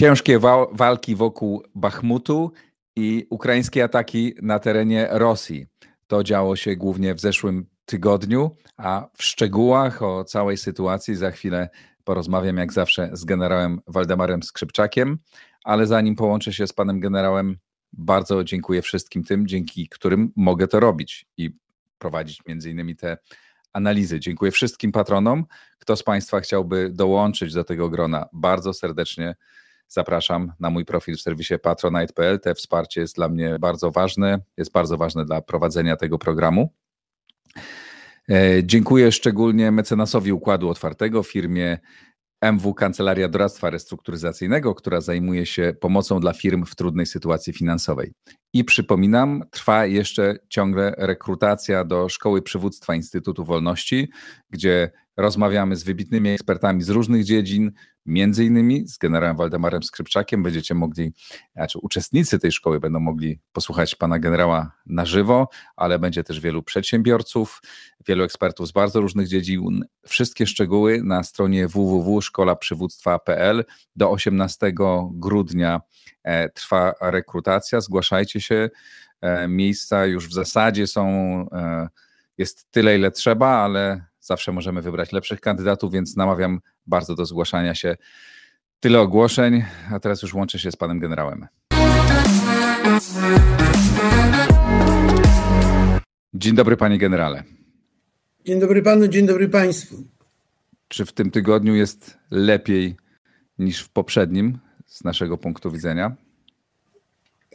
Ciężkie 0.00 0.38
wa 0.38 0.66
walki 0.72 1.16
wokół 1.16 1.62
Bachmutu 1.74 2.52
i 2.96 3.26
ukraińskie 3.30 3.84
ataki 3.84 4.34
na 4.42 4.58
terenie 4.58 5.08
Rosji. 5.10 5.66
To 6.06 6.24
działo 6.24 6.56
się 6.56 6.76
głównie 6.76 7.14
w 7.14 7.20
zeszłym 7.20 7.66
tygodniu, 7.84 8.56
a 8.76 9.08
w 9.16 9.24
szczegółach 9.24 10.02
o 10.02 10.24
całej 10.24 10.56
sytuacji 10.56 11.16
za 11.16 11.30
chwilę 11.30 11.68
porozmawiam 12.04 12.56
jak 12.56 12.72
zawsze 12.72 13.10
z 13.12 13.24
generałem 13.24 13.80
Waldemarem 13.86 14.42
Skrzypczakiem, 14.42 15.18
ale 15.64 15.86
zanim 15.86 16.16
połączę 16.16 16.52
się 16.52 16.66
z 16.66 16.72
panem 16.72 17.00
generałem, 17.00 17.56
bardzo 17.92 18.44
dziękuję 18.44 18.82
wszystkim 18.82 19.24
tym, 19.24 19.46
dzięki 19.46 19.88
którym 19.88 20.32
mogę 20.36 20.68
to 20.68 20.80
robić 20.80 21.26
i 21.36 21.50
prowadzić 21.98 22.46
między 22.46 22.70
innymi 22.70 22.96
te 22.96 23.18
analizy. 23.72 24.20
Dziękuję 24.20 24.52
wszystkim 24.52 24.92
patronom. 24.92 25.44
Kto 25.78 25.96
z 25.96 26.02
Państwa 26.02 26.40
chciałby 26.40 26.90
dołączyć 26.92 27.54
do 27.54 27.64
tego 27.64 27.88
grona, 27.88 28.28
bardzo 28.32 28.72
serdecznie 28.72 29.36
zapraszam 29.88 30.52
na 30.60 30.70
mój 30.70 30.84
profil 30.84 31.16
w 31.16 31.20
serwisie 31.20 31.54
patronite.pl. 31.62 32.40
Te 32.40 32.54
wsparcie 32.54 33.00
jest 33.00 33.16
dla 33.16 33.28
mnie 33.28 33.58
bardzo 33.58 33.90
ważne, 33.90 34.40
jest 34.56 34.72
bardzo 34.72 34.96
ważne 34.96 35.24
dla 35.24 35.40
prowadzenia 35.40 35.96
tego 35.96 36.18
programu. 36.18 36.72
E, 38.30 38.64
dziękuję 38.64 39.12
szczególnie 39.12 39.70
mecenasowi 39.70 40.32
Układu 40.32 40.68
Otwartego, 40.68 41.22
firmie 41.22 41.78
MW 42.40 42.74
Kancelaria 42.74 43.28
Doradztwa 43.28 43.70
Restrukturyzacyjnego, 43.70 44.74
która 44.74 45.00
zajmuje 45.00 45.46
się 45.46 45.74
pomocą 45.80 46.20
dla 46.20 46.32
firm 46.32 46.64
w 46.64 46.76
trudnej 46.76 47.06
sytuacji 47.06 47.52
finansowej. 47.52 48.12
I 48.52 48.64
przypominam, 48.64 49.42
trwa 49.50 49.86
jeszcze 49.86 50.38
ciągle 50.48 50.94
rekrutacja 50.98 51.84
do 51.84 52.08
Szkoły 52.08 52.42
Przywództwa 52.42 52.94
Instytutu 52.94 53.44
Wolności, 53.44 54.08
gdzie 54.50 54.90
rozmawiamy 55.16 55.76
z 55.76 55.84
wybitnymi 55.84 56.30
ekspertami 56.30 56.82
z 56.82 56.88
różnych 56.88 57.24
dziedzin, 57.24 57.72
między 58.06 58.44
innymi 58.44 58.88
z 58.88 58.98
generałem 58.98 59.36
Waldemarem 59.36 59.82
Skrzypczakiem. 59.82 60.42
Będziecie 60.42 60.74
mogli, 60.74 61.12
znaczy 61.56 61.78
uczestnicy 61.78 62.38
tej 62.38 62.52
szkoły 62.52 62.80
będą 62.80 63.00
mogli 63.00 63.40
posłuchać 63.52 63.94
pana 63.94 64.18
generała 64.18 64.72
na 64.86 65.06
żywo, 65.06 65.48
ale 65.76 65.98
będzie 65.98 66.24
też 66.24 66.40
wielu 66.40 66.62
przedsiębiorców, 66.62 67.62
wielu 68.06 68.24
ekspertów 68.24 68.68
z 68.68 68.72
bardzo 68.72 69.00
różnych 69.00 69.28
dziedzin. 69.28 69.84
Wszystkie 70.06 70.46
szczegóły 70.46 71.02
na 71.02 71.22
stronie 71.22 71.68
www.szkolaprzywództwa.pl. 71.68 73.64
Do 73.96 74.10
18 74.10 74.72
grudnia 75.10 75.80
trwa 76.54 76.94
rekrutacja. 77.00 77.80
Zgłaszajcie 77.80 78.40
się. 78.40 78.70
E, 79.20 79.48
miejsca 79.48 80.06
już 80.06 80.28
w 80.28 80.32
zasadzie 80.32 80.86
są, 80.86 81.06
e, 81.52 81.88
jest 82.38 82.70
tyle, 82.70 82.96
ile 82.96 83.10
trzeba, 83.10 83.48
ale 83.48 84.04
zawsze 84.20 84.52
możemy 84.52 84.82
wybrać 84.82 85.12
lepszych 85.12 85.40
kandydatów, 85.40 85.92
więc 85.92 86.16
namawiam 86.16 86.60
bardzo 86.86 87.14
do 87.14 87.26
zgłaszania 87.26 87.74
się. 87.74 87.96
Tyle 88.80 89.00
ogłoszeń, 89.00 89.64
a 89.92 90.00
teraz 90.00 90.22
już 90.22 90.34
łączę 90.34 90.58
się 90.58 90.72
z 90.72 90.76
panem 90.76 90.98
generałem. 90.98 91.46
Dzień 96.34 96.54
dobry, 96.54 96.76
panie 96.76 96.98
generale. 96.98 97.42
Dzień 98.44 98.60
dobry 98.60 98.82
panu, 98.82 99.08
dzień 99.08 99.26
dobry 99.26 99.48
państwu. 99.48 99.96
Czy 100.88 101.04
w 101.04 101.12
tym 101.12 101.30
tygodniu 101.30 101.74
jest 101.74 102.18
lepiej 102.30 102.96
niż 103.58 103.80
w 103.80 103.88
poprzednim 103.88 104.58
z 104.90 105.04
naszego 105.04 105.38
punktu 105.38 105.70
widzenia? 105.70 106.16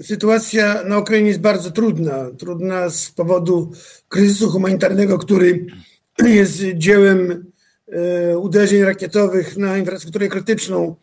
Sytuacja 0.02 0.84
na 0.84 1.00
Ukrainie 1.00 1.28
jest 1.28 1.42
bardzo 1.42 1.72
trudna. 1.72 2.32
Trudna 2.38 2.90
z 2.90 3.12
powodu 3.12 3.72
kryzysu 4.08 4.50
humanitarnego, 4.50 5.18
który 5.18 5.66
jest 6.40 6.64
dziełem 6.76 7.46
e, 7.88 8.38
uderzeń 8.38 8.82
rakietowych 8.82 9.58
na 9.58 9.78
infrastrukturę 9.78 10.28
krytyczną 10.28 10.96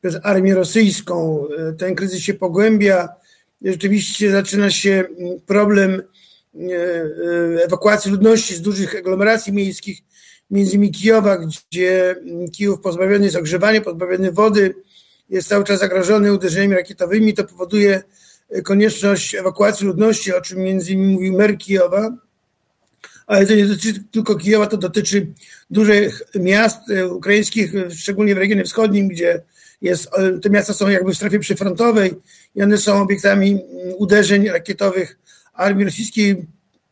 przez 0.00 0.18
armię 0.22 0.54
rosyjską. 0.54 1.46
E, 1.48 1.72
ten 1.72 1.94
kryzys 1.94 2.20
się 2.20 2.34
pogłębia. 2.34 3.08
Rzeczywiście 3.62 4.30
zaczyna 4.30 4.70
się 4.70 5.04
problem 5.46 6.02
e, 6.54 7.64
ewakuacji 7.64 8.10
ludności 8.10 8.54
z 8.54 8.60
dużych 8.60 8.96
aglomeracji 8.96 9.52
miejskich, 9.52 9.98
między 10.50 10.72
innymi 10.76 10.90
Kijowa, 10.90 11.38
gdzie 11.38 12.16
Kijów 12.52 12.80
pozbawiony 12.80 13.24
jest 13.24 13.36
ogrzewania, 13.36 13.80
pozbawiony 13.80 14.32
wody, 14.32 14.74
jest 15.30 15.48
cały 15.48 15.64
czas 15.64 15.80
zagrożony 15.80 16.32
uderzeniami 16.32 16.74
rakietowymi. 16.74 17.34
To 17.34 17.44
powoduje 17.44 18.02
konieczność 18.64 19.34
ewakuacji 19.34 19.86
ludności, 19.86 20.34
o 20.34 20.40
czym 20.40 20.58
między 20.58 20.92
innymi 20.92 21.14
mówił 21.14 21.32
mer 21.32 21.58
Kijowa. 21.58 22.16
Ale 23.26 23.46
to 23.46 23.54
nie 23.54 23.66
dotyczy 23.66 24.04
tylko 24.10 24.34
Kijowa, 24.34 24.66
to 24.66 24.76
dotyczy 24.76 25.26
dużych 25.70 26.22
miast 26.34 26.90
e, 26.90 27.08
ukraińskich, 27.08 27.72
szczególnie 27.90 28.34
w 28.34 28.38
regionie 28.38 28.64
wschodnim, 28.64 29.08
gdzie 29.08 29.42
jest, 29.82 30.08
e, 30.18 30.38
te 30.38 30.50
miasta 30.50 30.72
są 30.72 30.88
jakby 30.88 31.12
w 31.12 31.16
strefie 31.16 31.38
przyfrontowej 31.38 32.14
i 32.54 32.62
one 32.62 32.78
są 32.78 33.02
obiektami 33.02 33.50
mm, 33.50 33.94
uderzeń 33.98 34.48
rakietowych 34.48 35.18
armii 35.54 35.84
rosyjskiej, 35.84 36.46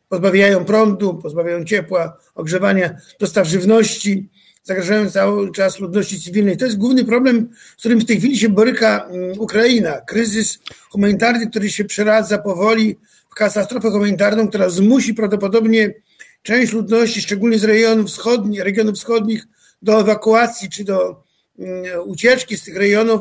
pozbawiają 0.09 0.65
prądu, 0.65 1.15
pozbawiają 1.15 1.65
ciepła, 1.65 2.19
ogrzewania, 2.35 2.97
dostaw 3.21 3.47
żywności, 3.47 4.29
zagrażają 4.69 5.11
cały 5.11 5.53
czas 5.53 5.81
ludności 5.81 6.21
cywilnej. 6.21 6.57
To 6.57 6.65
jest 6.65 6.79
główny 6.79 7.05
problem, 7.05 7.49
z 7.77 7.81
którym 7.81 8.01
w 8.01 8.05
tej 8.05 8.19
chwili 8.19 8.39
się 8.39 8.49
boryka 8.49 9.09
mm, 9.11 9.41
Ukraina. 9.41 10.01
Kryzys 10.01 10.59
humanitarny, 10.91 11.51
który 11.51 11.71
się 11.71 11.85
przeradza 11.85 12.39
powoli 12.39 12.97
w 13.29 13.35
katastrofę 13.35 13.91
humanitarną, 13.91 14.49
która 14.49 14.71
zmusi 14.71 15.15
prawdopodobnie 15.15 15.95
część 16.43 16.73
ludności, 16.73 17.23
szczególnie 17.23 17.59
z 17.59 17.65
rejonów 17.65 18.07
wschodnich, 18.11 18.63
regionów 18.63 18.97
wschodnich, 18.97 19.47
do 19.83 20.01
ewakuacji 20.01 20.69
czy 20.69 20.85
do 20.85 21.23
mm, 21.59 21.85
ucieczki 22.05 22.57
z 22.57 22.65
tych 22.65 22.77
rejonów 22.77 23.21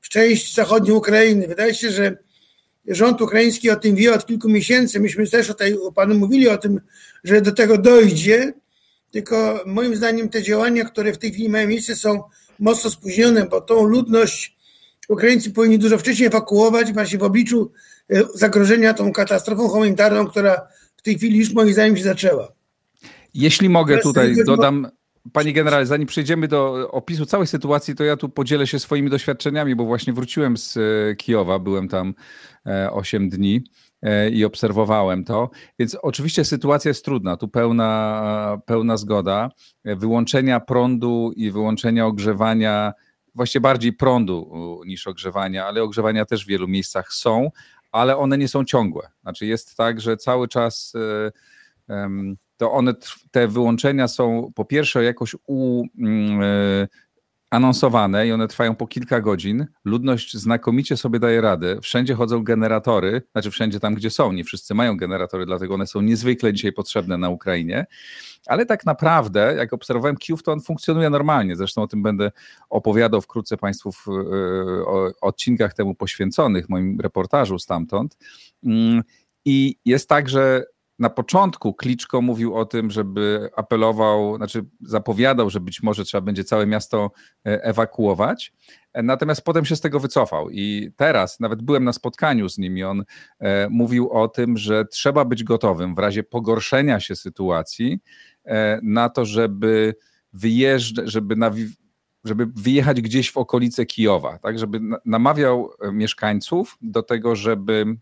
w 0.00 0.08
część 0.08 0.54
zachodniej 0.54 0.96
Ukrainy. 0.96 1.48
Wydaje 1.48 1.74
się, 1.74 1.90
że 1.90 2.16
rząd 2.86 3.20
ukraiński 3.20 3.70
o 3.70 3.76
tym 3.76 3.96
wie 3.96 4.14
od 4.14 4.26
kilku 4.26 4.48
miesięcy. 4.48 5.00
Myśmy 5.00 5.26
też 5.26 5.50
o, 5.50 5.54
tej, 5.54 5.78
o 5.78 5.92
panu 5.92 6.14
mówili 6.14 6.48
o 6.48 6.58
tym, 6.58 6.80
że 7.24 7.40
do 7.40 7.52
tego 7.52 7.78
dojdzie. 7.78 8.52
Tylko 9.10 9.60
moim 9.66 9.96
zdaniem 9.96 10.28
te 10.28 10.42
działania, 10.42 10.84
które 10.84 11.12
w 11.12 11.18
tej 11.18 11.32
chwili 11.32 11.48
mają 11.48 11.68
miejsce, 11.68 11.96
są 11.96 12.22
mocno 12.58 12.90
spóźnione, 12.90 13.46
bo 13.46 13.60
tą 13.60 13.84
ludność 13.84 14.56
Ukraińcy 15.08 15.50
powinni 15.50 15.78
dużo 15.78 15.98
wcześniej 15.98 16.26
ewakuować, 16.26 16.92
właśnie 16.92 17.18
w 17.18 17.22
obliczu 17.22 17.72
e, 18.10 18.22
zagrożenia 18.34 18.94
tą 18.94 19.12
katastrofą 19.12 19.68
humanitarną, 19.68 20.26
która 20.26 20.68
w 20.96 21.02
tej 21.02 21.16
chwili 21.16 21.38
już 21.38 21.52
moim 21.52 21.72
zdaniem 21.72 21.96
się 21.96 22.02
zaczęła. 22.02 22.52
Jeśli 23.34 23.68
mogę 23.68 23.98
tutaj 23.98 24.36
dodam, 24.46 24.88
Panie 25.32 25.52
generale, 25.52 25.86
zanim 25.86 26.06
przejdziemy 26.06 26.48
do 26.48 26.90
opisu 26.90 27.26
całej 27.26 27.46
sytuacji, 27.46 27.94
to 27.94 28.04
ja 28.04 28.16
tu 28.16 28.28
podzielę 28.28 28.66
się 28.66 28.78
swoimi 28.78 29.10
doświadczeniami, 29.10 29.76
bo 29.76 29.84
właśnie 29.84 30.12
wróciłem 30.12 30.56
z 30.56 30.76
e, 30.76 31.16
Kijowa, 31.16 31.58
byłem 31.58 31.88
tam 31.88 32.14
8 32.92 33.24
e, 33.24 33.28
dni 33.28 33.64
i 34.32 34.44
obserwowałem 34.44 35.24
to. 35.24 35.50
Więc 35.78 35.96
oczywiście 36.02 36.44
sytuacja 36.44 36.88
jest 36.88 37.04
trudna, 37.04 37.36
tu 37.36 37.48
pełna, 37.48 38.60
pełna 38.66 38.96
zgoda. 38.96 39.50
Wyłączenia 39.84 40.60
prądu 40.60 41.32
i 41.36 41.50
wyłączenia 41.50 42.06
ogrzewania, 42.06 42.92
właściwie 43.34 43.60
bardziej 43.60 43.92
prądu 43.92 44.50
niż 44.86 45.06
ogrzewania, 45.06 45.66
ale 45.66 45.82
ogrzewania 45.82 46.24
też 46.24 46.44
w 46.44 46.48
wielu 46.48 46.68
miejscach 46.68 47.12
są, 47.12 47.50
ale 47.92 48.16
one 48.16 48.38
nie 48.38 48.48
są 48.48 48.64
ciągłe. 48.64 49.08
Znaczy 49.22 49.46
jest 49.46 49.76
tak, 49.76 50.00
że 50.00 50.16
cały 50.16 50.48
czas 50.48 50.92
to 52.56 52.72
one, 52.72 52.94
te 53.30 53.48
wyłączenia 53.48 54.08
są 54.08 54.52
po 54.54 54.64
pierwsze 54.64 55.04
jakoś 55.04 55.36
u, 55.46 55.84
mm, 55.98 56.42
e, 56.42 56.88
anonsowane 57.50 58.26
i 58.28 58.32
one 58.32 58.48
trwają 58.48 58.74
po 58.74 58.86
kilka 58.86 59.20
godzin. 59.20 59.66
Ludność 59.84 60.36
znakomicie 60.36 60.96
sobie 60.96 61.18
daje 61.18 61.40
radę. 61.40 61.80
Wszędzie 61.82 62.14
chodzą 62.14 62.44
generatory, 62.44 63.22
znaczy 63.32 63.50
wszędzie 63.50 63.80
tam, 63.80 63.94
gdzie 63.94 64.10
są. 64.10 64.32
Nie 64.32 64.44
wszyscy 64.44 64.74
mają 64.74 64.96
generatory, 64.96 65.46
dlatego 65.46 65.74
one 65.74 65.86
są 65.86 66.00
niezwykle 66.00 66.52
dzisiaj 66.52 66.72
potrzebne 66.72 67.18
na 67.18 67.28
Ukrainie. 67.28 67.86
Ale 68.46 68.66
tak 68.66 68.86
naprawdę, 68.86 69.54
jak 69.56 69.72
obserwowałem 69.72 70.16
Kijów, 70.16 70.42
to 70.42 70.52
on 70.52 70.60
funkcjonuje 70.60 71.10
normalnie. 71.10 71.56
Zresztą 71.56 71.82
o 71.82 71.88
tym 71.88 72.02
będę 72.02 72.32
opowiadał 72.70 73.20
wkrótce 73.20 73.56
Państwu 73.56 73.92
w 73.92 74.08
e, 74.08 74.12
odcinkach 75.20 75.74
temu 75.74 75.94
poświęconych, 75.94 76.68
moim 76.68 77.00
reportażu 77.00 77.58
stamtąd. 77.58 78.18
Mm, 78.64 79.02
I 79.44 79.76
jest 79.84 80.08
tak, 80.08 80.28
że 80.28 80.64
na 80.98 81.10
początku 81.10 81.74
Kliczko 81.74 82.22
mówił 82.22 82.56
o 82.56 82.64
tym, 82.64 82.90
żeby 82.90 83.50
apelował, 83.56 84.36
znaczy 84.36 84.64
zapowiadał, 84.80 85.50
że 85.50 85.60
być 85.60 85.82
może 85.82 86.04
trzeba 86.04 86.20
będzie 86.20 86.44
całe 86.44 86.66
miasto 86.66 87.10
e, 87.46 87.62
ewakuować. 87.64 88.52
E, 88.92 89.02
natomiast 89.02 89.42
potem 89.42 89.64
się 89.64 89.76
z 89.76 89.80
tego 89.80 90.00
wycofał. 90.00 90.50
I 90.50 90.92
teraz, 90.96 91.40
nawet 91.40 91.62
byłem 91.62 91.84
na 91.84 91.92
spotkaniu 91.92 92.48
z 92.48 92.58
nim 92.58 92.78
i 92.78 92.82
on 92.82 93.04
e, 93.38 93.68
mówił 93.68 94.10
o 94.10 94.28
tym, 94.28 94.56
że 94.56 94.84
trzeba 94.84 95.24
być 95.24 95.44
gotowym 95.44 95.94
w 95.94 95.98
razie 95.98 96.22
pogorszenia 96.22 97.00
się 97.00 97.16
sytuacji 97.16 98.00
na 98.82 99.08
to, 99.08 99.24
żeby 99.24 99.94
wyjeżdżać, 100.32 101.10
żeby 101.10 101.36
żeby 102.24 102.46
wyjechać 102.46 103.00
gdzieś 103.00 103.32
w 103.32 103.36
okolice 103.36 103.86
Kijowa, 103.86 104.38
tak, 104.38 104.58
żeby 104.58 104.80
namawiał 105.04 105.70
mieszkańców 105.92 106.76
do 106.80 107.02
tego, 107.02 107.36
żeby 107.36 107.96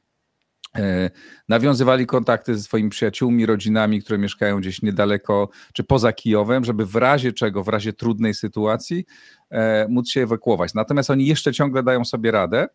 nawiązywali 1.48 2.06
kontakty 2.06 2.56
ze 2.56 2.62
swoimi 2.62 2.90
przyjaciółmi, 2.90 3.46
rodzinami, 3.46 4.02
które 4.02 4.18
mieszkają 4.18 4.60
gdzieś 4.60 4.82
niedaleko 4.82 5.48
czy 5.72 5.84
poza 5.84 6.12
Kijowem, 6.12 6.64
żeby 6.64 6.86
w 6.86 6.96
razie 6.96 7.32
czego, 7.32 7.64
w 7.64 7.68
razie 7.68 7.92
trudnej 7.92 8.34
sytuacji 8.34 9.04
e, 9.50 9.86
móc 9.88 10.10
się 10.10 10.22
ewakuować. 10.22 10.74
Natomiast 10.74 11.10
oni 11.10 11.26
jeszcze 11.26 11.52
ciągle 11.52 11.82
dają 11.82 12.04
sobie 12.04 12.30
radę. 12.30 12.68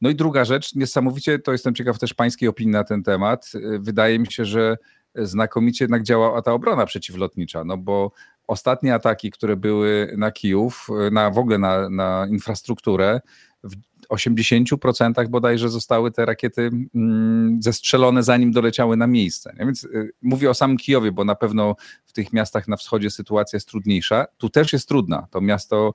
No 0.00 0.10
i 0.10 0.14
druga 0.14 0.44
rzecz, 0.44 0.74
niesamowicie, 0.74 1.38
to 1.38 1.52
jestem 1.52 1.74
ciekaw 1.74 1.98
też 1.98 2.14
pańskiej 2.14 2.48
opinii 2.48 2.72
na 2.72 2.84
ten 2.84 3.02
temat. 3.02 3.52
E, 3.54 3.78
wydaje 3.78 4.18
mi 4.18 4.32
się, 4.32 4.44
że 4.44 4.76
znakomicie 5.14 5.84
jednak 5.84 6.02
działała 6.02 6.42
ta 6.42 6.52
obrona 6.52 6.86
przeciwlotnicza, 6.86 7.64
no 7.64 7.76
bo 7.76 8.12
ostatnie 8.46 8.94
ataki, 8.94 9.30
które 9.30 9.56
były 9.56 10.14
na 10.16 10.30
Kijów, 10.30 10.88
na 11.12 11.30
w 11.30 11.38
ogóle 11.38 11.58
na, 11.58 11.88
na 11.88 12.26
infrastrukturę, 12.30 13.20
w 13.64 13.76
80% 14.14 15.28
bodajże 15.28 15.68
zostały 15.68 16.10
te 16.10 16.24
rakiety 16.24 16.70
mm, 16.94 17.62
zestrzelone, 17.62 18.22
zanim 18.22 18.52
doleciały 18.52 18.96
na 18.96 19.06
miejsce. 19.06 19.54
Więc 19.58 19.84
y, 19.84 20.10
mówię 20.22 20.50
o 20.50 20.54
samym 20.54 20.76
Kijowie, 20.76 21.12
bo 21.12 21.24
na 21.24 21.34
pewno 21.34 21.76
w 22.04 22.12
tych 22.12 22.32
miastach 22.32 22.68
na 22.68 22.76
wschodzie 22.76 23.10
sytuacja 23.10 23.56
jest 23.56 23.68
trudniejsza. 23.68 24.26
Tu 24.38 24.48
też 24.48 24.72
jest 24.72 24.88
trudna. 24.88 25.26
To 25.30 25.40
miasto 25.40 25.92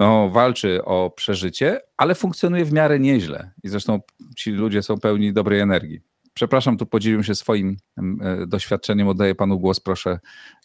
no, 0.00 0.30
walczy 0.30 0.84
o 0.84 1.10
przeżycie, 1.16 1.80
ale 1.96 2.14
funkcjonuje 2.14 2.64
w 2.64 2.72
miarę 2.72 2.98
nieźle. 2.98 3.50
I 3.62 3.68
zresztą 3.68 4.00
ci 4.36 4.50
ludzie 4.50 4.82
są 4.82 4.98
pełni 4.98 5.32
dobrej 5.32 5.60
energii. 5.60 6.11
Przepraszam, 6.34 6.76
tu 6.76 6.86
podzieliłem 6.86 7.24
się 7.24 7.34
swoim 7.34 7.76
e, 7.98 8.46
doświadczeniem, 8.46 9.08
oddaję 9.08 9.34
panu 9.34 9.58
głos, 9.58 9.80
proszę. 9.80 10.18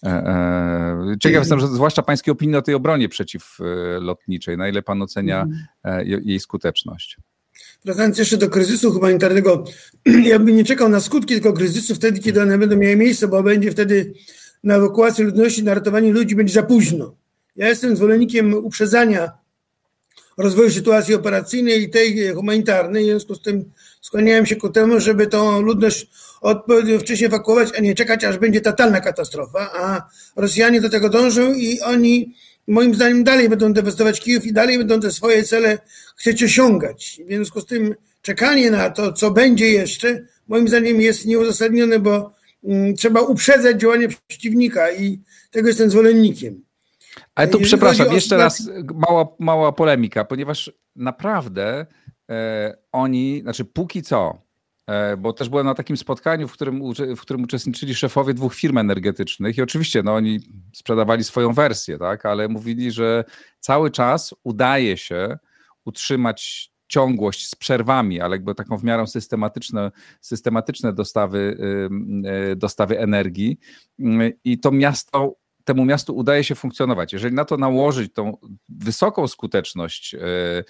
E, 0.03 0.09
e, 0.09 1.15
ciekaw 1.19 1.39
jestem, 1.39 1.59
że 1.59 1.67
zwłaszcza 1.67 2.01
pańskie 2.01 2.31
opinie 2.31 2.57
o 2.57 2.61
tej 2.61 2.75
obronie 2.75 3.09
przeciwlotniczej. 3.09 4.57
Na 4.57 4.69
ile 4.69 4.81
pan 4.81 5.01
ocenia 5.01 5.47
jej 6.05 6.39
skuteczność? 6.39 7.17
Wracając 7.85 8.17
jeszcze 8.17 8.37
do 8.37 8.49
kryzysu 8.49 8.91
humanitarnego, 8.91 9.63
ja 10.31 10.39
bym 10.39 10.55
nie 10.55 10.63
czekał 10.63 10.89
na 10.89 10.99
skutki 10.99 11.35
tego 11.35 11.53
kryzysu 11.53 11.95
wtedy, 11.95 12.19
kiedy 12.19 12.41
one 12.41 12.57
będą 12.57 12.77
miały 12.77 12.95
miejsce, 12.95 13.27
bo 13.27 13.43
będzie 13.43 13.71
wtedy 13.71 14.13
na 14.63 14.75
ewakuację 14.75 15.25
ludności, 15.25 15.63
na 15.63 15.73
ratowanie 15.73 16.11
ludzi 16.11 16.35
będzie 16.35 16.53
za 16.53 16.63
późno. 16.63 17.15
Ja 17.55 17.67
jestem 17.69 17.95
zwolennikiem 17.95 18.53
uprzedzania 18.53 19.31
rozwoju 20.37 20.71
sytuacji 20.71 21.15
operacyjnej 21.15 21.83
i 21.83 21.89
tej 21.89 22.29
humanitarnej. 22.33 23.03
W 23.03 23.07
związku 23.07 23.35
z 23.35 23.41
tym 23.41 23.71
skłaniałem 24.01 24.45
się 24.45 24.55
ku 24.55 24.69
temu, 24.69 24.99
żeby 24.99 25.27
tą 25.27 25.61
ludność 25.61 26.07
odpowiednio 26.41 26.99
wcześniej 26.99 27.27
ewakuować, 27.27 27.69
a 27.77 27.81
nie 27.81 27.95
czekać, 27.95 28.23
aż 28.23 28.37
będzie 28.37 28.61
totalna 28.61 28.99
katastrofa. 28.99 29.71
A 29.73 30.09
Rosjanie 30.35 30.81
do 30.81 30.89
tego 30.89 31.09
dążą 31.09 31.53
i 31.53 31.81
oni 31.81 32.35
moim 32.67 32.95
zdaniem 32.95 33.23
dalej 33.23 33.49
będą 33.49 33.73
dewastować 33.73 34.21
Kijów 34.21 34.45
i 34.45 34.53
dalej 34.53 34.77
będą 34.77 34.99
te 34.99 35.11
swoje 35.11 35.43
cele 35.43 35.77
chcieć 36.17 36.43
osiągać. 36.43 37.21
W 37.25 37.27
związku 37.27 37.61
z 37.61 37.65
tym 37.65 37.95
czekanie 38.21 38.71
na 38.71 38.89
to, 38.89 39.13
co 39.13 39.31
będzie 39.31 39.67
jeszcze, 39.67 40.25
moim 40.47 40.67
zdaniem 40.67 41.01
jest 41.01 41.25
nieuzasadnione, 41.25 41.99
bo 41.99 42.33
mm, 42.63 42.95
trzeba 42.95 43.21
uprzedzać 43.21 43.81
działanie 43.81 44.07
przeciwnika 44.27 44.91
i 44.91 45.19
tego 45.51 45.67
jestem 45.67 45.89
zwolennikiem. 45.89 46.66
Ale 47.35 47.47
tu 47.47 47.59
przepraszam, 47.59 48.13
jeszcze 48.13 48.37
raz 48.37 48.69
mała, 48.93 49.27
mała 49.39 49.71
polemika, 49.71 50.25
ponieważ 50.25 50.71
naprawdę 50.95 51.85
e, 52.29 52.77
oni, 52.91 53.41
znaczy 53.41 53.65
póki 53.65 54.01
co, 54.01 54.41
e, 54.87 55.17
bo 55.17 55.33
też 55.33 55.49
byłem 55.49 55.65
na 55.65 55.75
takim 55.75 55.97
spotkaniu, 55.97 56.47
w 56.47 56.53
którym, 56.53 56.81
w 57.15 57.21
którym 57.21 57.43
uczestniczyli 57.43 57.95
szefowie 57.95 58.33
dwóch 58.33 58.55
firm 58.55 58.77
energetycznych 58.77 59.57
i 59.57 59.61
oczywiście 59.61 60.03
no, 60.03 60.15
oni 60.15 60.39
sprzedawali 60.73 61.23
swoją 61.23 61.53
wersję, 61.53 61.97
tak, 61.97 62.25
ale 62.25 62.47
mówili, 62.47 62.91
że 62.91 63.23
cały 63.59 63.91
czas 63.91 64.33
udaje 64.43 64.97
się 64.97 65.37
utrzymać 65.85 66.71
ciągłość 66.87 67.49
z 67.49 67.55
przerwami, 67.55 68.21
ale 68.21 68.35
jakby 68.35 68.55
taką 68.55 68.77
w 68.77 68.83
miarę 68.83 69.07
systematyczne, 69.07 69.91
systematyczne 70.21 70.93
dostawy, 70.93 71.57
y, 72.51 72.55
dostawy 72.55 72.99
energii. 72.99 73.59
I 74.43 74.59
to 74.59 74.71
miasto 74.71 75.35
temu 75.67 75.85
miastu 75.85 76.15
udaje 76.15 76.43
się 76.43 76.55
funkcjonować. 76.55 77.13
Jeżeli 77.13 77.35
na 77.35 77.45
to 77.45 77.57
nałożyć 77.57 78.13
tą 78.13 78.37
wysoką 78.69 79.27
skuteczność 79.27 80.15
e, 80.15 80.19
e, 80.19 80.63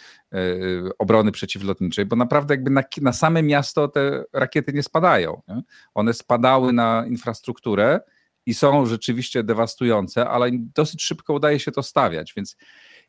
obrony 0.97 1.31
przeciwlotniczej, 1.31 2.05
bo 2.05 2.15
naprawdę 2.15 2.53
jakby 2.53 2.69
na, 2.69 2.83
na 3.01 3.13
same 3.13 3.44
miasto 3.44 3.88
te 3.88 4.23
rakiety 4.33 4.73
nie 4.73 4.83
spadają. 4.83 5.41
Nie? 5.47 5.61
One 5.94 6.13
spadały 6.13 6.73
na 6.73 7.05
infrastrukturę 7.07 7.99
i 8.45 8.53
są 8.53 8.85
rzeczywiście 8.85 9.44
dewastujące, 9.44 10.29
ale 10.29 10.49
dosyć 10.53 11.03
szybko 11.03 11.33
udaje 11.33 11.59
się 11.59 11.71
to 11.71 11.83
stawiać, 11.83 12.33
więc 12.35 12.57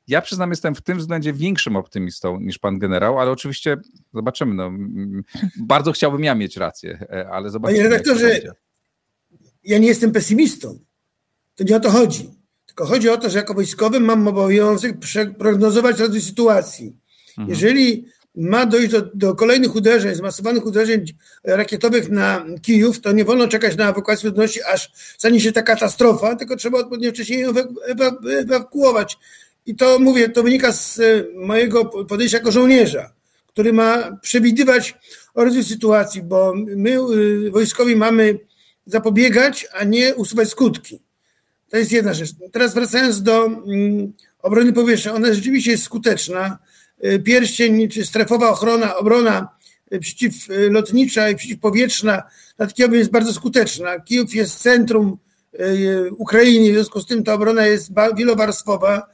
ja 0.08 0.23
przyznam, 0.23 0.50
jestem 0.50 0.75
w 0.75 0.82
tym 0.82 0.99
względzie 0.99 1.32
większym 1.32 1.76
optymistą 1.76 2.41
niż 2.41 2.58
pan 2.58 2.79
generał, 2.79 3.20
ale 3.20 3.31
oczywiście 3.31 3.76
zobaczymy. 4.14 4.55
No, 4.55 4.70
bardzo 5.56 5.93
chciałbym 5.93 6.25
ja 6.25 6.34
mieć 6.34 6.56
rację, 6.56 7.06
e, 7.11 7.29
ale 7.29 7.50
zobaczymy. 7.50 7.79
Panie 7.79 7.91
redaktorze, 7.91 8.41
ja 9.64 9.79
nie 9.79 9.88
jestem 9.88 10.12
pesymistą. 10.12 10.88
To 11.58 11.64
nie 11.64 11.76
o 11.76 11.81
to 11.81 11.90
chodzi. 11.90 12.31
Tylko 12.66 12.87
chodzi 12.87 13.08
o 13.08 13.16
to, 13.16 13.31
że 13.31 13.38
jako 13.38 13.55
wojskowy 13.55 14.00
mam 14.00 14.28
obowiązek 14.28 14.96
prognozować 15.38 15.99
rozwój 15.99 16.20
sytuacji. 16.20 16.96
Mhm. 17.28 17.49
Jeżeli 17.49 18.05
ma 18.34 18.66
dojść 18.66 18.88
do, 18.88 19.02
do, 19.14 19.34
kolejnych 19.34 19.75
uderzeń, 19.75 20.14
zmasowanych 20.14 20.66
uderzeń 20.66 21.05
rakietowych 21.44 22.10
na 22.10 22.44
Kijów, 22.62 23.00
to 23.00 23.12
nie 23.12 23.25
wolno 23.25 23.49
czekać 23.49 23.76
na 23.76 23.90
ewakuację 23.90 24.28
ludności, 24.28 24.62
aż 24.62 24.90
stanie 25.19 25.40
się 25.40 25.52
ta 25.52 25.62
katastrofa, 25.62 26.37
tylko 26.37 26.56
trzeba 26.56 26.78
odpowiednio 26.78 27.10
wcześniej 27.10 27.40
ją 27.40 27.52
ewakuować. 28.38 29.19
I 29.66 29.75
to 29.75 29.99
mówię, 29.99 30.28
to 30.28 30.43
wynika 30.43 30.72
z 30.72 31.00
e, 31.00 31.02
mojego 31.34 31.84
podejścia 31.84 32.38
jako 32.38 32.52
żołnierza, 32.52 33.12
który 33.46 33.72
ma 33.72 34.19
przewidywać 34.22 34.94
rozwój 35.34 35.64
sytuacji, 35.64 36.22
bo 36.22 36.52
my 36.55 36.93
e, 36.93 37.50
wojskowi 37.50 37.96
mamy 37.96 38.38
zapobiegać, 38.87 39.66
a 39.72 39.84
nie 39.84 40.14
usuwać 40.14 40.49
skutki. 40.49 41.07
To 41.69 41.76
jest 41.76 41.93
jedna 41.93 42.15
rzecz. 42.15 42.31
Teraz 42.53 42.75
wracając 42.75 43.23
do 43.23 43.47
mm, 43.47 44.12
obrony 44.43 44.73
powietrznej, 44.73 45.15
ona 45.15 45.35
rzeczywiście 45.35 45.70
jest 45.70 45.82
skuteczna. 45.82 46.59
Y, 47.05 47.19
pierścień 47.19 47.88
czy 47.88 48.06
strefowa 48.06 48.50
ochrona, 48.50 48.97
obrona 48.97 49.49
y, 49.93 50.00
przeciwlotnicza 50.00 51.31
i 51.31 51.37
przeciwpowietrzna 51.37 52.23
nad 52.59 52.75
Kijowem 52.75 52.99
jest 52.99 53.11
bardzo 53.11 53.32
skuteczna. 53.32 54.00
Kijów 54.00 54.35
jest 54.35 54.59
centrum 54.59 55.19
y, 55.61 56.11
Ukrainy, 56.19 56.70
w 56.70 56.75
związku 56.75 57.00
z 57.00 57.06
tym 57.06 57.25
ta 57.25 57.35
obrona 57.35 57.67
jest 57.67 57.91
wielowarstwowa, 58.17 59.06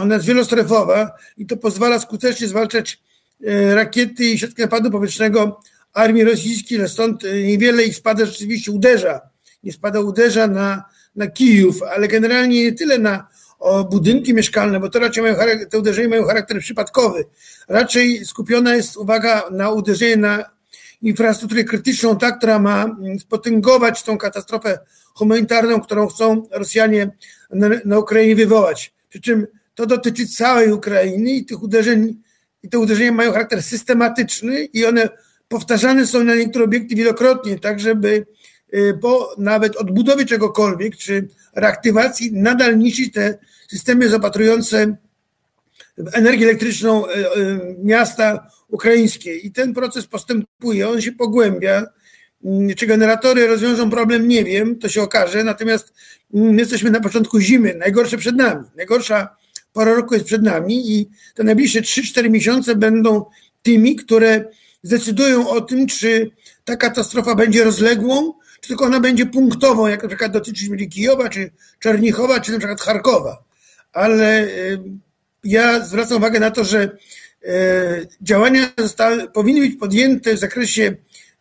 ona 0.00 0.14
jest 0.14 0.26
wielostrefowa 0.26 1.10
i 1.36 1.46
to 1.46 1.56
pozwala 1.56 1.98
skutecznie 1.98 2.48
zwalczać 2.48 3.02
rakiety 3.74 4.24
i 4.24 4.38
środki 4.38 4.62
napadu 4.62 4.90
powietrznego 4.90 5.60
armii 5.92 6.24
rosyjskiej, 6.24 6.88
stąd 6.88 7.22
niewiele 7.44 7.82
ich 7.82 7.96
spada, 7.96 8.26
rzeczywiście 8.26 8.72
uderza. 8.72 9.20
Nie 9.62 9.72
spada, 9.72 10.00
uderza 10.00 10.46
na 10.46 10.84
na 11.18 11.26
Kijów, 11.26 11.82
ale 11.82 12.08
generalnie 12.08 12.64
nie 12.64 12.72
tyle 12.72 12.98
na 12.98 13.28
o 13.58 13.84
budynki 13.84 14.34
mieszkalne, 14.34 14.80
bo 14.80 14.88
to 14.90 14.98
raczej 14.98 15.22
mają 15.22 15.36
te 15.70 15.78
uderzenia 15.78 16.08
mają 16.08 16.24
charakter 16.24 16.60
przypadkowy. 16.60 17.24
Raczej 17.68 18.24
skupiona 18.26 18.76
jest 18.76 18.96
uwaga 18.96 19.42
na 19.50 19.70
uderzenie 19.70 20.16
na 20.16 20.44
infrastrukturę 21.02 21.64
krytyczną, 21.64 22.18
ta, 22.18 22.32
która 22.32 22.58
ma 22.58 22.84
mm, 22.84 23.18
spotęgować 23.18 24.02
tą 24.02 24.18
katastrofę 24.18 24.78
humanitarną, 25.14 25.80
którą 25.80 26.06
chcą 26.06 26.46
Rosjanie 26.50 27.10
na, 27.50 27.68
na 27.84 27.98
Ukrainie 27.98 28.36
wywołać. 28.36 28.92
Przy 29.08 29.20
czym 29.20 29.46
to 29.74 29.86
dotyczy 29.86 30.26
całej 30.26 30.72
Ukrainy 30.72 31.30
i 31.30 31.44
tych 31.44 31.62
uderzeń, 31.62 32.22
i 32.62 32.68
te 32.68 32.78
uderzenia 32.78 33.12
mają 33.12 33.32
charakter 33.32 33.62
systematyczny 33.62 34.64
i 34.64 34.86
one 34.86 35.08
powtarzane 35.48 36.06
są 36.06 36.24
na 36.24 36.34
niektóre 36.34 36.64
obiekty 36.64 36.94
wielokrotnie, 36.94 37.58
tak 37.58 37.80
żeby 37.80 38.26
Y, 38.74 38.98
po 39.00 39.34
nawet 39.38 39.76
odbudowie 39.76 40.24
czegokolwiek, 40.24 40.96
czy 40.96 41.28
reaktywacji, 41.54 42.32
nadal 42.32 42.78
niszczyć 42.78 43.12
te 43.12 43.38
systemy 43.68 44.08
zapatrujące 44.08 44.96
w 45.98 46.14
energię 46.14 46.46
elektryczną 46.46 47.06
y, 47.06 47.10
y, 47.10 47.76
miasta 47.82 48.50
ukraińskie. 48.68 49.36
I 49.36 49.52
ten 49.52 49.74
proces 49.74 50.06
postępuje, 50.06 50.88
on 50.88 51.00
się 51.00 51.12
pogłębia. 51.12 51.86
Mm, 52.44 52.74
czy 52.74 52.86
generatory 52.86 53.46
rozwiążą 53.46 53.90
problem, 53.90 54.28
nie 54.28 54.44
wiem, 54.44 54.78
to 54.78 54.88
się 54.88 55.02
okaże. 55.02 55.44
Natomiast 55.44 55.92
mm, 56.34 56.54
my 56.54 56.60
jesteśmy 56.60 56.90
na 56.90 57.00
początku 57.00 57.40
zimy, 57.40 57.74
najgorsze 57.74 58.18
przed 58.18 58.36
nami. 58.36 58.64
Najgorsza 58.76 59.36
pora 59.72 59.94
roku 59.94 60.14
jest 60.14 60.26
przed 60.26 60.42
nami 60.42 60.92
i 60.92 61.08
te 61.34 61.44
najbliższe 61.44 61.80
3-4 61.80 62.30
miesiące 62.30 62.74
będą 62.74 63.24
tymi, 63.62 63.96
które 63.96 64.44
zdecydują 64.82 65.48
o 65.48 65.60
tym, 65.60 65.86
czy 65.86 66.30
ta 66.64 66.76
katastrofa 66.76 67.34
będzie 67.34 67.64
rozległą, 67.64 68.32
czy 68.60 68.68
tylko 68.68 68.84
ona 68.84 69.00
będzie 69.00 69.26
punktową, 69.26 69.86
jak 69.86 70.02
na 70.02 70.08
przykład 70.08 70.32
dotyczyć 70.32 70.68
mieli 70.68 70.88
Kijowa, 70.88 71.28
czy 71.28 71.50
Czernichowa, 71.78 72.40
czy 72.40 72.52
na 72.52 72.58
przykład 72.58 72.80
Charkowa. 72.80 73.44
Ale 73.92 74.44
y, 74.44 74.80
ja 75.44 75.84
zwracam 75.84 76.18
uwagę 76.18 76.40
na 76.40 76.50
to, 76.50 76.64
że 76.64 76.90
y, 77.44 78.08
działania 78.22 78.70
zostały, 78.78 79.30
powinny 79.30 79.60
być 79.60 79.76
podjęte 79.76 80.34
w 80.34 80.38
zakresie 80.38 80.96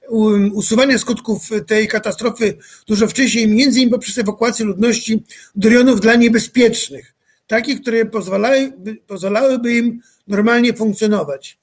um, 0.09 0.55
usuwania 0.55 0.97
skutków 0.97 1.49
tej 1.67 1.87
katastrofy 1.87 2.57
dużo 2.87 3.07
wcześniej, 3.07 3.47
między 3.47 3.79
innymi 3.79 3.91
poprzez 3.91 4.17
ewakuację 4.17 4.65
ludności 4.65 5.23
do 5.55 5.69
rejonów 5.69 6.01
dla 6.01 6.15
niebezpiecznych. 6.15 7.13
takich, 7.47 7.81
które 7.81 8.05
pozwalałyby, 8.05 8.95
pozwalałyby 9.07 9.73
im 9.73 10.01
normalnie 10.27 10.73
funkcjonować. 10.73 11.57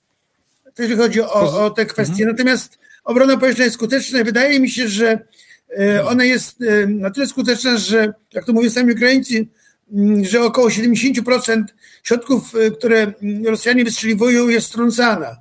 To 0.75 0.83
jeżeli 0.83 1.01
chodzi 1.01 1.21
o, 1.21 1.65
o 1.65 1.71
te 1.71 1.87
kwestie. 1.87 2.13
Mhm. 2.25 2.31
Natomiast 2.31 2.79
obrona 3.05 3.37
powietrzna 3.37 3.65
jest 3.65 3.75
skuteczna. 3.75 4.25
Wydaje 4.25 4.61
mi 4.61 4.71
się, 4.71 4.89
że 4.89 5.11
e, 5.11 5.19
ona 6.05 6.25
jest 6.25 6.63
e, 6.63 6.87
na 6.87 7.11
tyle 7.11 7.27
skuteczna, 7.27 7.77
że 7.77 8.15
jak 8.33 8.45
to 8.45 8.53
mówią 8.53 8.71
sami 8.71 8.93
Ukraińcy, 8.93 9.47
mm, 9.93 10.25
że 10.25 10.43
około 10.43 10.71
70% 10.71 11.65
środków, 12.03 12.55
e, 12.55 12.71
które 12.71 13.13
Rosjanie 13.47 13.85
wystrzeliwują, 13.85 14.49
jest 14.49 14.67
strącana. 14.67 15.37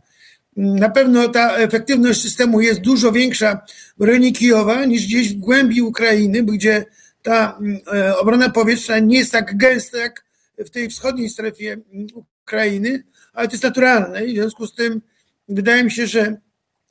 Na 0.55 0.89
pewno 0.89 1.27
ta 1.27 1.55
efektywność 1.55 2.21
systemu 2.21 2.61
jest 2.61 2.81
dużo 2.81 3.11
większa 3.11 3.61
w 3.97 4.03
rejonie 4.03 4.31
Kijowa 4.31 4.85
niż 4.85 5.05
gdzieś 5.05 5.33
w 5.33 5.37
głębi 5.37 5.81
Ukrainy, 5.81 6.43
gdzie 6.43 6.85
ta 7.21 7.57
mm, 7.61 7.79
obrona 8.19 8.49
powietrzna 8.49 8.99
nie 8.99 9.17
jest 9.17 9.31
tak 9.31 9.57
gęsta 9.57 9.97
jak 9.97 10.25
w 10.57 10.69
tej 10.69 10.89
wschodniej 10.89 11.29
strefie 11.29 11.71
mm, 11.71 12.07
Ukrainy, 12.43 13.03
ale 13.33 13.47
to 13.47 13.53
jest 13.53 13.63
naturalne 13.63 14.25
i 14.25 14.33
w 14.33 14.35
związku 14.35 14.67
z 14.67 14.75
tym 14.75 15.01
wydaje 15.49 15.83
mi 15.83 15.91
się, 15.91 16.07
że 16.07 16.37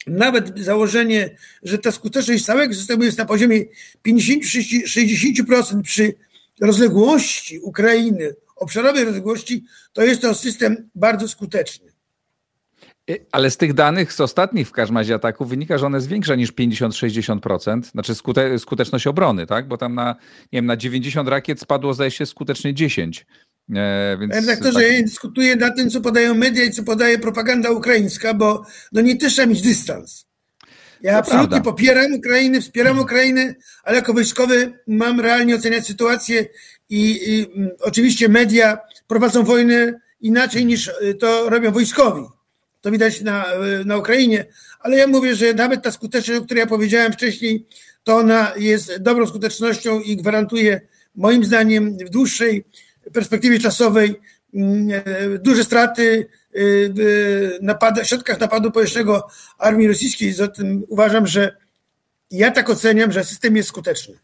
nawet 0.07 0.59
założenie, 0.59 1.37
że 1.63 1.79
ta 1.79 1.93
skuteczność 1.93 2.45
całego 2.45 2.75
systemu 2.75 3.05
jest 3.05 3.19
na 3.19 3.25
poziomie 3.25 3.61
50-60% 4.09 5.83
przy 5.83 6.15
rozległości 6.61 7.59
Ukrainy, 7.59 8.35
obszarowej 8.57 9.05
rozległości, 9.05 9.65
to 9.93 10.03
jest 10.03 10.23
to 10.23 10.35
system 10.35 10.89
bardzo 10.95 11.29
skuteczny. 11.29 11.93
Ale 13.33 13.51
z 13.51 13.57
tych 13.57 13.75
danych 13.75 14.13
z 14.13 14.21
ostatnich 14.21 14.69
w 14.69 14.73
każdym 14.73 14.99
razie 14.99 15.15
ataków 15.15 15.49
wynika, 15.49 15.79
że 15.79 15.87
one 15.87 15.99
jest 15.99 16.09
większa 16.09 16.35
niż 16.35 16.53
50-60%, 16.53 17.83
znaczy 17.83 18.15
skute, 18.15 18.59
skuteczność 18.59 19.07
obrony, 19.07 19.47
tak? 19.47 19.69
Bo 19.69 19.79
tam 19.79 19.95
na, 19.95 20.17
nie 20.53 20.57
wiem, 20.57 20.67
na 20.67 20.77
90 20.77 21.29
rakiet 21.29 21.61
spadło 21.61 21.95
zdaje 21.95 22.11
się 22.11 22.27
skutecznie 22.27 22.75
10. 22.75 23.27
E, 23.75 24.17
więc 24.21 24.35
redaktorze, 24.35 24.81
tak... 24.81 24.93
ja 24.93 25.03
dyskutuję 25.03 25.57
na 25.57 25.71
tym, 25.71 25.91
co 25.91 26.01
podają 26.01 26.35
media 26.35 26.65
i 26.65 26.71
co 26.71 26.83
podaje 26.83 27.19
propaganda 27.19 27.71
ukraińska, 27.71 28.35
bo 28.35 28.67
no 28.93 29.01
nie 29.01 29.17
trzeba 29.17 29.47
mieć 29.47 29.63
dystans. 29.63 30.27
Ja 31.03 31.13
to 31.13 31.19
absolutnie 31.19 31.49
prawda. 31.49 31.71
popieram 31.71 32.15
Ukrainę, 32.15 32.61
wspieram 32.61 32.99
Ukrainę, 32.99 33.55
ale 33.85 33.97
jako 33.97 34.13
wojskowy 34.15 34.73
mam 34.87 35.21
realnie 35.21 35.57
oceniać 35.57 35.87
sytuację 35.87 36.47
i, 36.89 37.31
i 37.31 37.47
mm, 37.57 37.71
oczywiście 37.81 38.29
media 38.29 38.79
prowadzą 39.07 39.45
wojnę 39.45 40.01
inaczej 40.21 40.67
niż 40.67 40.89
y, 40.89 41.15
to 41.15 41.51
robią 41.51 41.73
wojskowi. 41.73 42.23
To 42.81 42.91
widać 42.91 43.21
na, 43.21 43.47
y, 43.81 43.85
na 43.85 43.97
Ukrainie, 43.97 44.45
ale 44.81 44.97
ja 44.97 45.07
mówię, 45.07 45.37
że 45.37 45.55
nawet 45.55 45.83
ta 45.83 45.91
skuteczność, 45.91 46.41
o 46.41 46.45
której 46.45 46.61
ja 46.61 46.67
powiedziałem 46.67 47.13
wcześniej, 47.13 47.67
to 48.05 48.17
ona 48.17 48.53
jest 48.57 48.97
dobrą 48.97 49.27
skutecznością 49.27 50.01
i 50.01 50.17
gwarantuje 50.17 50.81
moim 51.15 51.45
zdaniem 51.45 51.97
w 51.97 52.11
dłuższej 52.11 52.65
perspektywie 53.13 53.59
czasowej 53.59 54.21
mm, 54.55 55.03
e, 55.05 55.39
duże 55.39 55.65
straty 55.65 56.21
e, 56.21 56.59
w 56.95 57.59
napad, 57.63 58.09
środkach 58.09 58.41
napadu 58.41 58.71
powietrznego 58.71 59.29
armii 59.59 59.89
rosyjskiej. 59.89 60.33
Zatem 60.33 60.83
uważam, 60.89 61.27
że 61.27 61.57
ja 62.31 62.51
tak 62.51 62.71
oceniam, 62.71 63.13
że 63.13 63.25
system 63.25 63.57
jest 63.57 63.69
skuteczny. 63.69 64.19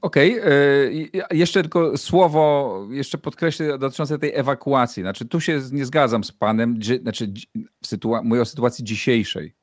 Okej, 0.00 0.40
okay. 0.40 1.24
E, 1.30 1.36
jeszcze 1.36 1.62
tylko 1.62 1.98
słowo, 1.98 2.86
jeszcze 2.90 3.18
podkreślę 3.18 3.78
dotyczące 3.78 4.18
tej 4.18 4.34
ewakuacji. 4.34 5.02
Znaczy, 5.02 5.24
tu 5.24 5.40
się 5.40 5.60
nie 5.72 5.86
zgadzam 5.86 6.24
z 6.24 6.32
panem, 6.32 6.78
znaczy, 7.02 7.32
sytua- 7.86 8.24
mówię 8.24 8.40
o 8.42 8.44
sytuacji 8.44 8.84
dzisiejszej. 8.84 9.54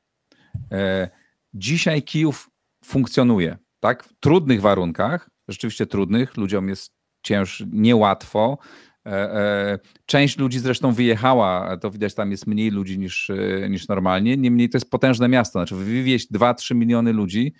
Dzisiaj 1.54 2.02
Kijów 2.02 2.50
funkcjonuje, 2.84 3.58
tak? 3.80 4.04
W 4.04 4.12
trudnych 4.20 4.60
warunkach, 4.60 5.30
rzeczywiście 5.48 5.86
trudnych, 5.86 6.36
ludziom 6.36 6.68
jest 6.68 6.92
cięż, 7.22 7.64
niełatwo. 7.72 8.58
E, 9.06 9.10
e, 9.10 9.78
część 10.06 10.38
ludzi 10.38 10.58
zresztą 10.58 10.92
wyjechała, 10.92 11.76
to 11.76 11.90
widać, 11.90 12.14
tam 12.14 12.30
jest 12.30 12.46
mniej 12.46 12.70
ludzi 12.70 12.98
niż, 12.98 13.30
e, 13.30 13.68
niż 13.70 13.88
normalnie. 13.88 14.36
Niemniej 14.36 14.68
to 14.68 14.76
jest 14.76 14.90
potężne 14.90 15.28
miasto, 15.28 15.52
znaczy 15.58 15.74
wywieźć 15.74 16.28
2-3 16.32 16.74
miliony 16.74 17.12
ludzi 17.12 17.54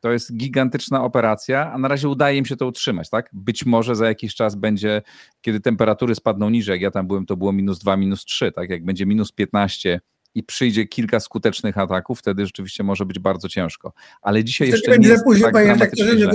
to 0.00 0.12
jest 0.12 0.36
gigantyczna 0.36 1.04
operacja, 1.04 1.72
a 1.72 1.78
na 1.78 1.88
razie 1.88 2.08
udaje 2.08 2.38
im 2.38 2.44
się 2.44 2.56
to 2.56 2.66
utrzymać, 2.66 3.10
tak? 3.10 3.30
Być 3.32 3.66
może 3.66 3.96
za 3.96 4.06
jakiś 4.06 4.34
czas 4.34 4.54
będzie, 4.54 5.02
kiedy 5.40 5.60
temperatury 5.60 6.14
spadną 6.14 6.50
niżej, 6.50 6.72
jak 6.72 6.80
ja 6.80 6.90
tam 6.90 7.06
byłem, 7.06 7.26
to 7.26 7.36
było 7.36 7.52
minus 7.52 7.78
2, 7.78 7.96
minus 7.96 8.24
3, 8.24 8.52
tak? 8.52 8.70
Jak 8.70 8.84
będzie 8.84 9.06
minus 9.06 9.32
15 9.32 10.00
i 10.34 10.42
przyjdzie 10.42 10.86
kilka 10.86 11.20
skutecznych 11.20 11.78
ataków, 11.78 12.18
wtedy 12.18 12.46
rzeczywiście 12.46 12.82
może 12.82 13.06
być 13.06 13.18
bardzo 13.18 13.48
ciężko. 13.48 13.92
Ale 14.22 14.44
dzisiaj 14.44 14.68
wtedy 14.68 14.78
jeszcze 14.78 14.90
będzie 14.90 15.08
nie 15.08 15.16
za 15.16 15.24
późno, 15.24 15.44
tak 15.44 15.52
panie 15.52 15.68
redaktorze, 15.68 16.30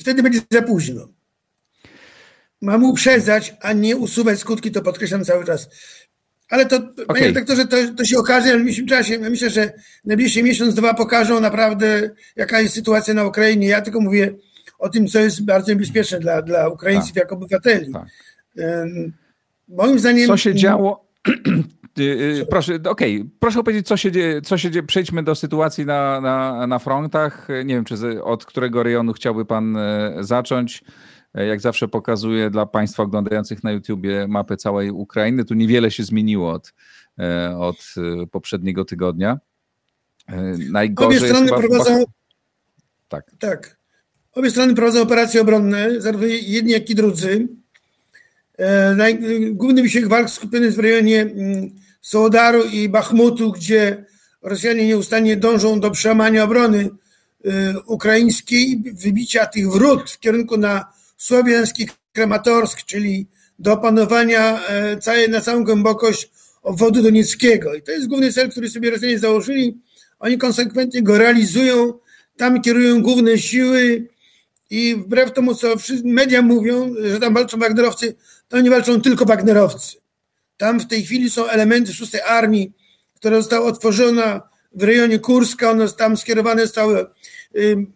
wtedy 0.00 0.22
będzie 0.22 0.40
za 0.50 0.62
późno. 0.62 1.08
Mam 2.62 2.84
uprzedzać, 2.84 3.54
a 3.60 3.72
nie 3.72 3.96
usuwać 3.96 4.38
skutki, 4.38 4.70
to 4.70 4.82
podkreślam 4.82 5.24
cały 5.24 5.44
czas. 5.44 5.68
Ale 6.48 6.66
to, 6.66 6.76
okay. 6.76 7.06
panie 7.06 7.26
redaktorze, 7.26 7.66
to, 7.66 7.76
to 7.96 8.04
się 8.04 8.18
okaże 8.18 8.48
w 8.48 8.54
najbliższym 8.54 8.86
czasie. 8.86 9.18
Myślę, 9.18 9.50
że 9.50 9.72
najbliższy 10.04 10.42
miesiąc, 10.42 10.74
dwa 10.74 10.94
pokażą 10.94 11.40
naprawdę, 11.40 12.10
jaka 12.36 12.60
jest 12.60 12.74
sytuacja 12.74 13.14
na 13.14 13.24
Ukrainie. 13.24 13.68
Ja 13.68 13.80
tylko 13.80 14.00
mówię 14.00 14.34
o 14.78 14.88
tym, 14.88 15.06
co 15.06 15.18
jest 15.18 15.44
bardzo 15.44 15.72
niebezpieczne 15.72 16.18
dla, 16.18 16.42
dla 16.42 16.68
Ukraińców 16.68 17.12
tak. 17.12 17.16
jako 17.16 17.34
obywateli. 17.34 17.92
Tak. 17.92 18.06
Moim 19.68 19.98
zdaniem. 19.98 20.26
Co 20.26 20.36
się 20.36 20.54
działo? 20.54 21.06
Y, 21.98 22.02
y, 22.42 22.46
proszę, 22.50 22.74
okej, 22.74 23.16
okay. 23.16 23.30
proszę 23.40 23.62
powiedzieć, 23.62 23.86
co 23.86 23.96
się 23.96 24.12
dzieje, 24.12 24.42
co 24.42 24.58
się 24.58 24.70
dzieje. 24.70 24.82
Przejdźmy 24.82 25.22
do 25.22 25.34
sytuacji 25.34 25.86
na, 25.86 26.20
na, 26.20 26.66
na 26.66 26.78
frontach. 26.78 27.48
Nie 27.64 27.74
wiem, 27.74 27.84
czy 27.84 28.24
od 28.24 28.44
którego 28.44 28.82
rejonu 28.82 29.12
chciałby 29.12 29.44
pan 29.44 29.76
e, 29.76 30.14
zacząć. 30.20 30.84
E, 31.36 31.46
jak 31.46 31.60
zawsze 31.60 31.88
pokazuję 31.88 32.50
dla 32.50 32.66
Państwa 32.66 33.02
oglądających 33.02 33.64
na 33.64 33.72
YouTubie 33.72 34.26
mapę 34.28 34.56
całej 34.56 34.90
Ukrainy. 34.90 35.44
Tu 35.44 35.54
niewiele 35.54 35.90
się 35.90 36.04
zmieniło 36.04 36.52
od, 36.52 36.72
e, 37.18 37.58
od 37.58 37.76
e, 38.22 38.26
poprzedniego 38.26 38.84
tygodnia. 38.84 39.38
Najgorzej 40.70 41.18
Obie 41.18 41.28
strony 41.28 41.48
prowadzą. 41.48 42.04
Tak. 43.08 43.30
tak. 43.38 43.76
Obie 44.32 44.50
strony 44.50 44.74
prowadzą 44.74 45.02
operacje 45.02 45.40
obronne, 45.40 46.00
zarówno 46.00 46.26
jedni, 46.26 46.72
jak 46.72 46.90
i 46.90 46.94
drudzy. 46.94 47.48
Główny 49.50 49.82
wysiłek 49.82 50.08
walk 50.08 50.30
skupiony 50.30 50.64
jest 50.64 50.76
w 50.76 50.80
rejonie 50.80 51.20
mm, 51.20 51.70
Sołodaru 52.00 52.64
i 52.64 52.88
Bachmutu, 52.88 53.52
gdzie 53.52 54.04
Rosjanie 54.42 54.86
nieustannie 54.86 55.36
dążą 55.36 55.80
do 55.80 55.90
przełamania 55.90 56.44
obrony 56.44 56.90
ukraińskiej, 57.86 58.82
wybicia 58.94 59.46
tych 59.46 59.70
wrót 59.70 60.10
w 60.10 60.18
kierunku 60.18 60.56
na 60.56 60.95
słowiański 61.16 61.88
Krematorsk, 62.12 62.82
czyli 62.82 63.26
do 63.58 63.72
opanowania 63.72 64.66
e, 64.66 64.96
całej, 64.96 65.30
na 65.30 65.40
całą 65.40 65.64
głębokość 65.64 66.30
obwodu 66.62 67.02
donieckiego. 67.02 67.74
I 67.74 67.82
to 67.82 67.92
jest 67.92 68.08
główny 68.08 68.32
cel, 68.32 68.50
który 68.50 68.70
sobie 68.70 68.90
Rosjanie 68.90 69.18
założyli. 69.18 69.78
Oni 70.18 70.38
konsekwentnie 70.38 71.02
go 71.02 71.18
realizują, 71.18 71.94
tam 72.36 72.62
kierują 72.62 73.02
główne 73.02 73.38
siły 73.38 74.08
i 74.70 74.94
wbrew 74.94 75.32
temu, 75.32 75.54
co 75.54 75.74
media 76.04 76.42
mówią, 76.42 76.94
że 77.02 77.20
tam 77.20 77.34
walczą 77.34 77.58
Wagnerowcy, 77.58 78.14
to 78.48 78.60
nie 78.60 78.70
walczą 78.70 79.00
tylko 79.00 79.24
Wagnerowcy. 79.24 79.96
Tam 80.56 80.80
w 80.80 80.86
tej 80.86 81.02
chwili 81.02 81.30
są 81.30 81.46
elementy 81.46 81.94
szóstej 81.94 82.20
armii, 82.20 82.72
która 83.14 83.36
została 83.36 83.66
otworzona 83.66 84.42
w 84.74 84.82
rejonie 84.82 85.18
Kurska. 85.18 85.70
One 85.70 85.88
tam 85.88 86.16
skierowane 86.16 86.62
zostały 86.62 87.06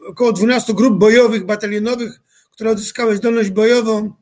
około 0.06 0.32
12 0.32 0.74
grup 0.74 0.98
bojowych, 0.98 1.44
batalionowych, 1.44 2.20
które 2.60 2.70
odzyskały 2.70 3.16
zdolność 3.16 3.50
bojową 3.50 4.12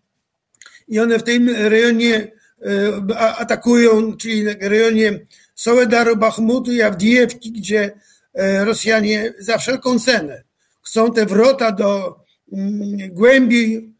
i 0.88 1.00
one 1.00 1.18
w 1.18 1.22
tym 1.22 1.48
rejonie 1.48 2.32
e, 2.62 3.36
atakują, 3.38 4.16
czyli 4.16 4.44
rejonie 4.60 5.26
Soledaru, 5.54 6.16
Bachmutu 6.16 6.72
i 6.72 6.82
Awdijewki, 6.82 7.52
gdzie 7.52 7.92
e, 8.34 8.64
Rosjanie 8.64 9.34
za 9.38 9.58
wszelką 9.58 9.98
cenę 9.98 10.42
chcą 10.82 11.12
te 11.12 11.26
wrota 11.26 11.72
do 11.72 12.16
mm, 12.52 13.14
głębi 13.14 13.94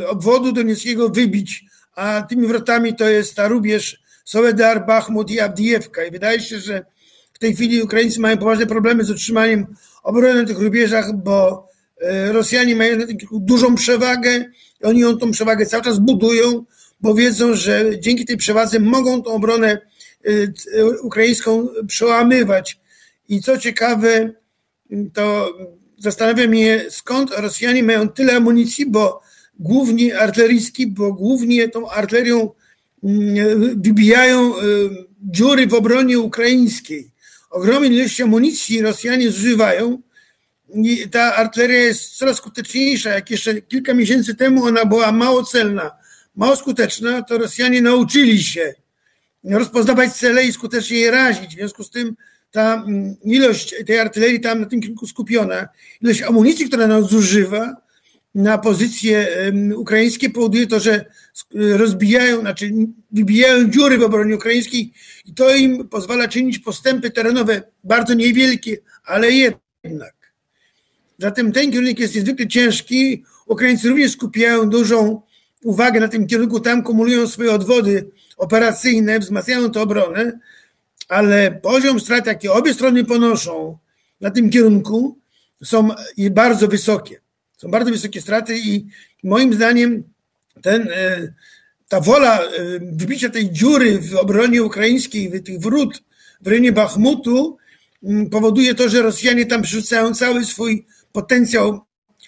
e, 0.00 0.08
obwodu 0.08 0.52
donieckiego 0.52 1.08
wybić, 1.08 1.64
a 1.94 2.22
tymi 2.22 2.46
wrotami 2.46 2.96
to 2.96 3.08
jest 3.08 3.34
ta 3.34 3.48
rubież 3.48 4.02
Soledar, 4.24 4.86
Bachmut 4.86 5.30
i 5.30 5.40
Awdijewka. 5.40 6.04
I 6.04 6.10
wydaje 6.10 6.40
się, 6.40 6.58
że 6.58 6.84
w 7.32 7.38
tej 7.38 7.54
chwili 7.54 7.82
Ukraińcy 7.82 8.20
mają 8.20 8.36
poważne 8.36 8.66
problemy 8.66 9.04
z 9.04 9.10
utrzymaniem 9.10 9.66
obrony 10.02 10.42
na 10.42 10.48
tych 10.48 10.58
rubieżach, 10.58 11.12
bo 11.12 11.71
Rosjanie 12.32 12.76
mają 12.76 12.98
dużą 13.32 13.74
przewagę, 13.74 14.44
oni 14.82 15.00
ją 15.00 15.18
tą 15.18 15.30
przewagę 15.30 15.66
cały 15.66 15.82
czas 15.82 15.98
budują, 15.98 16.64
bo 17.00 17.14
wiedzą, 17.14 17.54
że 17.54 17.98
dzięki 17.98 18.24
tej 18.24 18.36
przewadze 18.36 18.80
mogą 18.80 19.22
tą 19.22 19.30
obronę 19.30 19.68
e, 19.70 20.30
e, 20.78 20.86
ukraińską 21.00 21.68
przełamywać. 21.86 22.80
I 23.28 23.40
co 23.40 23.58
ciekawe, 23.58 24.30
to 25.14 25.54
zastanawiam 25.98 26.48
mnie, 26.48 26.84
skąd 26.90 27.30
Rosjanie 27.38 27.82
mają 27.82 28.08
tyle 28.08 28.36
amunicji, 28.36 28.86
bo 28.86 29.20
głównie 29.58 30.18
artyleryjski, 30.18 30.86
bo 30.86 31.12
głównie 31.12 31.68
tą 31.68 31.90
artylerią 31.90 32.50
wybijają 33.76 34.52
dziury 35.22 35.66
w 35.66 35.74
obronie 35.74 36.18
ukraińskiej. 36.18 37.10
Ogromne 37.50 37.88
ilości 37.88 38.22
amunicji 38.22 38.82
Rosjanie 38.82 39.30
zużywają, 39.30 39.98
ta 41.10 41.36
artyleria 41.36 41.78
jest 41.78 42.16
coraz 42.16 42.36
skuteczniejsza. 42.36 43.10
Jak 43.10 43.30
jeszcze 43.30 43.62
kilka 43.62 43.94
miesięcy 43.94 44.34
temu 44.34 44.64
ona 44.64 44.84
była 44.84 45.12
mało 45.12 45.44
celna, 45.44 45.90
mało 46.36 46.56
skuteczna, 46.56 47.22
to 47.22 47.38
Rosjanie 47.38 47.82
nauczyli 47.82 48.42
się 48.42 48.74
rozpoznawać 49.44 50.12
cele 50.12 50.44
i 50.44 50.52
skutecznie 50.52 50.98
je 50.98 51.10
razić. 51.10 51.50
W 51.50 51.58
związku 51.58 51.84
z 51.84 51.90
tym 51.90 52.16
ta 52.50 52.74
mm, 52.74 53.16
ilość 53.24 53.74
tej 53.86 53.98
artylerii 53.98 54.40
tam 54.40 54.60
na 54.60 54.66
tym 54.66 54.80
kierunku 54.80 55.06
skupiona, 55.06 55.68
ilość 56.00 56.22
amunicji, 56.22 56.68
która 56.68 56.86
nas 56.86 57.04
zużywa 57.04 57.76
na 58.34 58.58
pozycje 58.58 59.28
ukraińskie 59.76 60.30
powoduje 60.30 60.66
to, 60.66 60.80
że 60.80 61.04
rozbijają, 61.54 62.40
znaczy 62.40 62.72
wybijają 63.10 63.70
dziury 63.70 63.98
w 63.98 64.02
obronie 64.02 64.36
ukraińskiej 64.36 64.92
i 65.24 65.34
to 65.34 65.54
im 65.54 65.88
pozwala 65.88 66.28
czynić 66.28 66.58
postępy 66.58 67.10
terenowe 67.10 67.62
bardzo 67.84 68.14
niewielkie, 68.14 68.76
ale 69.04 69.30
jednak. 69.30 70.21
Zatem 71.22 71.52
ten 71.52 71.70
kierunek 71.70 71.98
jest 71.98 72.14
niezwykle 72.14 72.46
ciężki. 72.48 73.24
Ukraińcy 73.46 73.88
również 73.88 74.12
skupiają 74.12 74.70
dużą 74.70 75.22
uwagę 75.64 76.00
na 76.00 76.08
tym 76.08 76.26
kierunku, 76.26 76.60
tam 76.60 76.82
kumulują 76.82 77.28
swoje 77.28 77.52
odwody 77.52 78.10
operacyjne, 78.36 79.18
wzmacniają 79.18 79.70
tę 79.70 79.80
obronę, 79.80 80.38
ale 81.08 81.60
poziom 81.62 82.00
strat, 82.00 82.26
jakie 82.26 82.52
obie 82.52 82.74
strony 82.74 83.04
ponoszą 83.04 83.78
na 84.20 84.30
tym 84.30 84.50
kierunku, 84.50 85.18
są 85.64 85.88
bardzo 86.30 86.68
wysokie. 86.68 87.20
Są 87.56 87.70
bardzo 87.70 87.90
wysokie 87.90 88.20
straty 88.20 88.58
i 88.58 88.86
moim 89.24 89.54
zdaniem 89.54 90.02
ten, 90.62 90.88
e, 90.92 91.32
ta 91.88 92.00
wola 92.00 92.40
e, 92.40 92.48
wybicia 92.92 93.28
tej 93.28 93.50
dziury 93.50 93.98
w 93.98 94.16
obronie 94.16 94.62
ukraińskiej, 94.62 95.42
tych 95.42 95.60
wrót 95.60 96.02
w 96.40 96.46
rejonie 96.46 96.72
Bachmutu 96.72 97.56
powoduje 98.30 98.74
to, 98.74 98.88
że 98.88 99.02
Rosjanie 99.02 99.46
tam 99.46 99.62
przerzucają 99.62 100.14
cały 100.14 100.44
swój 100.44 100.86
potencjał 101.12 101.80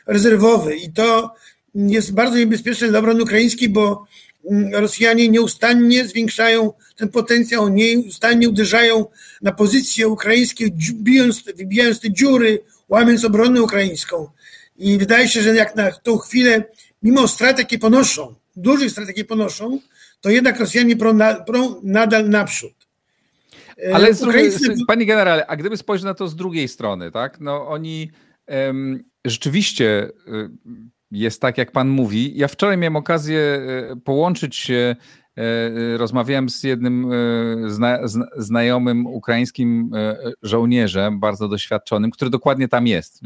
rezerwowy 0.06 0.76
i 0.76 0.92
to 0.92 1.34
jest 1.74 2.14
bardzo 2.14 2.36
niebezpieczne 2.38 2.88
dla 2.88 2.98
obrony 2.98 3.22
ukraińskiej, 3.22 3.68
bo 3.68 4.06
Rosjanie 4.72 5.28
nieustannie 5.28 6.08
zwiększają 6.08 6.72
ten 6.96 7.08
potencjał, 7.08 7.68
nieustannie 7.68 8.48
uderzają 8.48 9.06
na 9.42 9.52
pozycje 9.52 10.08
ukraińskie, 10.08 10.68
bijąc, 10.92 11.42
wybijając 11.56 12.00
te 12.00 12.10
dziury, 12.10 12.60
łamiąc 12.88 13.24
obronę 13.24 13.62
ukraińską. 13.62 14.28
I 14.76 14.98
wydaje 14.98 15.28
się, 15.28 15.42
że 15.42 15.54
jak 15.54 15.76
na 15.76 15.90
tą 15.92 16.18
chwilę, 16.18 16.64
mimo 17.02 17.28
strat, 17.28 17.58
jakie 17.58 17.78
ponoszą, 17.78 18.34
dużych 18.56 18.90
strat, 18.90 19.08
jakie 19.08 19.24
ponoszą, 19.24 19.80
to 20.20 20.30
jednak 20.30 20.60
Rosjanie 20.60 20.96
prą, 20.96 21.18
prą 21.46 21.80
nadal 21.82 22.28
naprzód. 22.28 22.72
E, 23.86 23.94
Ale 23.94 24.10
Ukraińcy... 24.10 24.74
panie 24.86 25.06
generale, 25.06 25.46
a 25.46 25.56
gdyby 25.56 25.76
spojrzeć 25.76 26.04
na 26.04 26.14
to 26.14 26.28
z 26.28 26.36
drugiej 26.36 26.68
strony, 26.68 27.10
tak? 27.10 27.40
No 27.40 27.68
oni 27.68 28.10
rzeczywiście 29.24 30.10
y, 30.28 30.50
jest 31.10 31.40
tak, 31.40 31.58
jak 31.58 31.72
pan 31.72 31.88
mówi. 31.88 32.32
Ja 32.36 32.48
wczoraj 32.48 32.78
miałem 32.78 32.96
okazję 32.96 33.40
e, 33.40 33.96
połączyć 33.96 34.56
się, 34.56 34.96
e, 35.36 35.96
rozmawiałem 35.96 36.48
z 36.48 36.62
jednym 36.62 37.10
zna, 37.66 37.98
znajomym 38.36 39.06
ukraińskim 39.06 39.90
żołnierzem, 40.42 41.20
bardzo 41.20 41.48
doświadczonym, 41.48 42.10
który 42.10 42.30
dokładnie 42.30 42.68
tam 42.68 42.86
jest. 42.86 43.20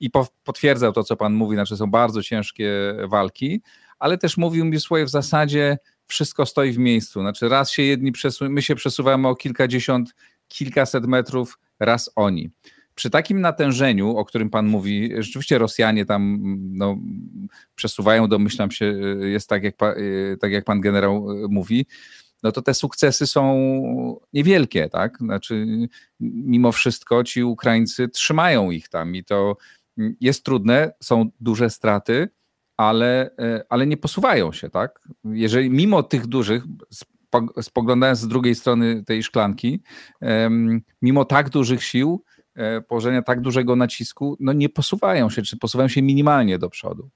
I 0.00 0.10
po, 0.10 0.28
potwierdzał 0.44 0.92
to, 0.92 1.04
co 1.04 1.16
pan 1.16 1.34
mówi, 1.34 1.56
znaczy 1.56 1.76
są 1.76 1.90
bardzo 1.90 2.22
ciężkie 2.22 2.94
walki, 3.08 3.62
ale 3.98 4.18
też 4.18 4.36
mówił 4.36 4.64
mi 4.64 4.80
swoje 4.80 5.04
w 5.04 5.10
zasadzie 5.10 5.78
wszystko 6.06 6.46
stoi 6.46 6.72
w 6.72 6.78
miejscu. 6.78 7.20
Znaczy 7.20 7.48
raz 7.48 7.70
się 7.70 7.82
jedni 7.82 8.12
przesuwają, 8.12 8.52
my 8.52 8.62
się 8.62 8.74
przesuwamy 8.74 9.28
o 9.28 9.34
kilkadziesiąt, 9.34 10.14
kilkaset 10.48 11.06
metrów, 11.06 11.58
raz 11.80 12.10
oni. 12.16 12.50
Przy 13.00 13.10
takim 13.10 13.40
natężeniu, 13.40 14.16
o 14.16 14.24
którym 14.24 14.50
pan 14.50 14.66
mówi, 14.66 15.10
rzeczywiście 15.18 15.58
Rosjanie 15.58 16.06
tam 16.06 16.40
no, 16.72 16.96
przesuwają, 17.74 18.28
domyślam 18.28 18.70
się, 18.70 18.84
jest 19.20 19.48
tak 19.48 19.62
jak, 19.62 19.74
tak 20.40 20.52
jak 20.52 20.64
pan 20.64 20.80
generał 20.80 21.26
mówi, 21.48 21.86
no 22.42 22.52
to 22.52 22.62
te 22.62 22.74
sukcesy 22.74 23.26
są 23.26 24.20
niewielkie, 24.32 24.88
tak? 24.88 25.18
Znaczy, 25.18 25.66
mimo 26.20 26.72
wszystko 26.72 27.24
ci 27.24 27.44
Ukraińcy 27.44 28.08
trzymają 28.08 28.70
ich 28.70 28.88
tam 28.88 29.14
i 29.14 29.24
to 29.24 29.56
jest 30.20 30.44
trudne, 30.44 30.92
są 31.02 31.30
duże 31.40 31.70
straty, 31.70 32.28
ale, 32.76 33.30
ale 33.68 33.86
nie 33.86 33.96
posuwają 33.96 34.52
się, 34.52 34.70
tak? 34.70 35.00
Jeżeli 35.24 35.70
mimo 35.70 36.02
tych 36.02 36.26
dużych, 36.26 36.64
spoglądając 37.62 38.18
z 38.18 38.28
drugiej 38.28 38.54
strony 38.54 39.04
tej 39.04 39.22
szklanki, 39.22 39.82
mimo 41.02 41.24
tak 41.24 41.50
dużych 41.50 41.84
sił, 41.84 42.24
położenia 42.88 43.22
tak 43.22 43.40
dużego 43.40 43.76
nacisku, 43.76 44.36
no 44.40 44.52
nie 44.52 44.68
posuwają 44.68 45.30
się, 45.30 45.42
czy 45.42 45.56
posuwają 45.56 45.88
się 45.88 46.02
minimalnie 46.02 46.58
do 46.58 46.70
przodu. 46.70 47.08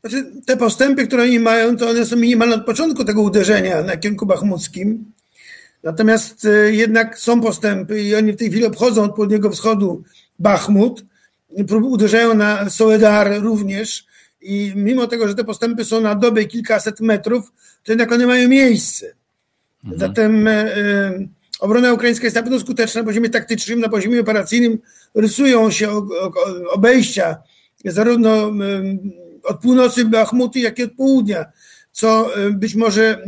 Znaczy, 0.00 0.32
te 0.46 0.56
postępy, 0.56 1.06
które 1.06 1.22
oni 1.22 1.40
mają, 1.40 1.76
to 1.76 1.88
one 1.88 2.06
są 2.06 2.16
minimalne 2.16 2.54
od 2.54 2.64
początku 2.64 3.04
tego 3.04 3.22
uderzenia 3.22 3.82
na 3.82 3.96
kierunku 3.96 4.26
bachmuckim. 4.26 5.12
Natomiast 5.82 6.44
e, 6.44 6.72
jednak 6.72 7.18
są 7.18 7.40
postępy 7.40 8.02
i 8.02 8.14
oni 8.14 8.32
w 8.32 8.36
tej 8.36 8.50
chwili 8.50 8.66
obchodzą 8.66 9.02
od 9.02 9.14
południowego 9.14 9.50
wschodu 9.50 10.02
Bachmut 10.38 11.04
uderzają 11.82 12.34
na 12.34 12.70
Soledar 12.70 13.42
również 13.42 14.06
i 14.40 14.72
mimo 14.76 15.06
tego, 15.06 15.28
że 15.28 15.34
te 15.34 15.44
postępy 15.44 15.84
są 15.84 16.00
na 16.00 16.14
dobę 16.14 16.44
kilkaset 16.44 17.00
metrów, 17.00 17.52
to 17.84 17.92
jednak 17.92 18.12
one 18.12 18.26
mają 18.26 18.48
miejsce. 18.48 19.06
Mhm. 19.84 20.00
Zatem 20.00 20.48
e, 20.48 20.52
e, 20.52 21.26
obrona 21.60 21.92
ukraińska 21.92 22.26
jest 22.26 22.36
na 22.36 22.42
pewno 22.42 22.60
skuteczna 22.60 23.00
na 23.00 23.06
poziomie 23.06 23.30
taktycznym, 23.30 23.80
na 23.80 23.88
poziomie 23.88 24.20
operacyjnym 24.20 24.78
rysują 25.14 25.70
się 25.70 26.08
obejścia 26.70 27.36
zarówno 27.84 28.52
od 29.42 29.60
północy 29.60 30.04
Bachmuty, 30.04 30.60
jak 30.60 30.78
i 30.78 30.82
od 30.82 30.92
południa, 30.92 31.44
co 31.92 32.30
być 32.50 32.74
może 32.74 33.26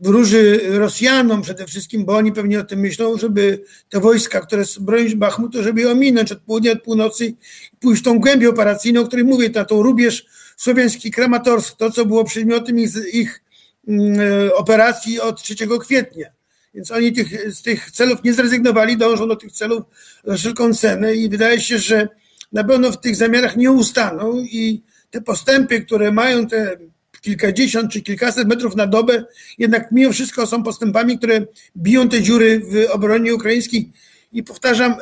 wróży 0.00 0.60
Rosjanom 0.78 1.42
przede 1.42 1.66
wszystkim, 1.66 2.04
bo 2.04 2.16
oni 2.16 2.32
pewnie 2.32 2.60
o 2.60 2.64
tym 2.64 2.80
myślą, 2.80 3.18
żeby 3.18 3.64
te 3.88 4.00
wojska, 4.00 4.40
które 4.40 4.64
bronią 4.80 5.16
Bachmutu, 5.16 5.62
żeby 5.62 5.80
je 5.80 5.90
ominąć 5.90 6.32
od 6.32 6.40
południa, 6.40 6.72
od 6.72 6.82
północy 6.82 7.26
i 7.26 7.36
pójść 7.80 8.02
w 8.02 8.04
tą 8.04 8.18
głębię 8.18 8.48
operacyjną, 8.48 9.00
o 9.00 9.06
której 9.06 9.24
mówię, 9.24 9.50
na 9.54 9.64
tą 9.64 9.82
rubież 9.82 10.26
słowiański 10.56 11.10
Kramatorsk, 11.10 11.76
to 11.76 11.90
co 11.90 12.04
było 12.04 12.24
przedmiotem 12.24 12.78
ich, 12.78 13.14
ich 13.14 13.42
e, 13.88 14.54
operacji 14.54 15.20
od 15.20 15.42
3 15.42 15.54
kwietnia. 15.80 16.26
Więc 16.74 16.90
oni 16.90 17.12
tych, 17.12 17.54
z 17.54 17.62
tych 17.62 17.90
celów 17.90 18.24
nie 18.24 18.34
zrezygnowali, 18.34 18.96
dążą 18.96 19.28
do 19.28 19.36
tych 19.36 19.52
celów 19.52 19.84
za 20.24 20.36
wszelką 20.36 20.74
cenę 20.74 21.14
i 21.14 21.28
wydaje 21.28 21.60
się, 21.60 21.78
że 21.78 22.08
na 22.52 22.64
pewno 22.64 22.92
w 22.92 23.00
tych 23.00 23.16
zamiarach 23.16 23.56
nie 23.56 23.72
ustaną 23.72 24.36
i 24.36 24.82
te 25.10 25.20
postępy, 25.20 25.80
które 25.80 26.12
mają 26.12 26.46
te 26.46 26.76
kilkadziesiąt 27.20 27.92
czy 27.92 28.02
kilkaset 28.02 28.48
metrów 28.48 28.76
na 28.76 28.86
dobę, 28.86 29.24
jednak 29.58 29.92
mimo 29.92 30.12
wszystko 30.12 30.46
są 30.46 30.62
postępami, 30.62 31.18
które 31.18 31.46
biją 31.76 32.08
te 32.08 32.22
dziury 32.22 32.60
w 32.60 32.90
obronie 32.90 33.34
ukraińskiej. 33.34 33.92
I 34.32 34.42
powtarzam, 34.42 34.96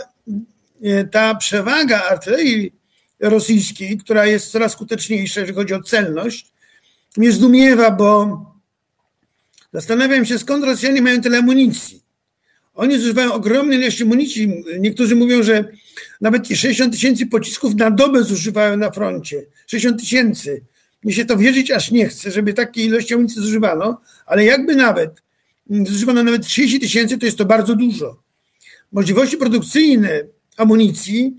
e, 0.83 1.05
ta 1.05 1.35
przewaga 1.35 2.03
artylerii 2.11 2.73
rosyjskiej, 3.21 3.99
która 3.99 4.27
jest 4.27 4.51
coraz 4.51 4.73
skuteczniejsza, 4.73 5.41
jeżeli 5.41 5.57
chodzi 5.57 5.75
o 5.75 5.83
celność, 5.83 6.53
mnie 7.17 7.33
zdumiewa, 7.33 7.91
bo 7.91 8.52
zastanawiam 9.73 10.27
się, 10.27 10.39
skąd 10.39 10.65
Rosjanie 10.65 11.03
mają 11.03 11.21
tyle 11.21 11.39
amunicji. 11.39 12.03
Oni 12.75 12.99
zużywają 12.99 13.33
ogromne 13.33 13.77
ilości 13.77 14.03
amunicji. 14.03 14.65
Niektórzy 14.79 15.17
mówią, 15.17 15.43
że 15.43 15.65
nawet 16.21 16.49
60 16.49 16.93
tysięcy 16.93 17.27
pocisków 17.27 17.75
na 17.75 17.91
dobę 17.91 18.25
zużywają 18.25 18.77
na 18.77 18.91
froncie. 18.91 19.43
60 19.67 20.01
tysięcy. 20.01 20.63
Mi 21.05 21.13
się 21.13 21.25
to 21.25 21.37
wierzyć 21.37 21.71
aż 21.71 21.91
nie 21.91 22.09
chce, 22.09 22.31
żeby 22.31 22.55
takiej 22.55 22.87
ilości 22.87 23.15
amunicji 23.15 23.43
zużywano, 23.43 24.01
ale 24.27 24.45
jakby 24.45 24.77
nawet 24.77 25.23
mm, 25.71 25.87
zużywano 25.87 26.23
nawet 26.23 26.47
30 26.47 26.81
tysięcy, 26.81 27.19
to 27.19 27.27
jest 27.27 27.39
to 27.39 27.45
bardzo 27.45 27.75
dużo. 27.75 28.23
Możliwości 28.93 29.37
produkcyjne 29.37 30.21
amunicji, 30.57 31.35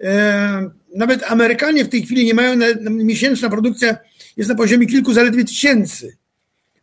e, 0.00 0.70
nawet 0.94 1.22
Amerykanie 1.22 1.84
w 1.84 1.88
tej 1.88 2.02
chwili 2.02 2.24
nie 2.24 2.34
mają, 2.34 2.56
miesięczna 2.90 3.50
produkcja 3.50 3.96
jest 4.36 4.48
na 4.50 4.56
poziomie 4.56 4.86
kilku 4.86 5.14
zaledwie 5.14 5.44
tysięcy. 5.44 6.16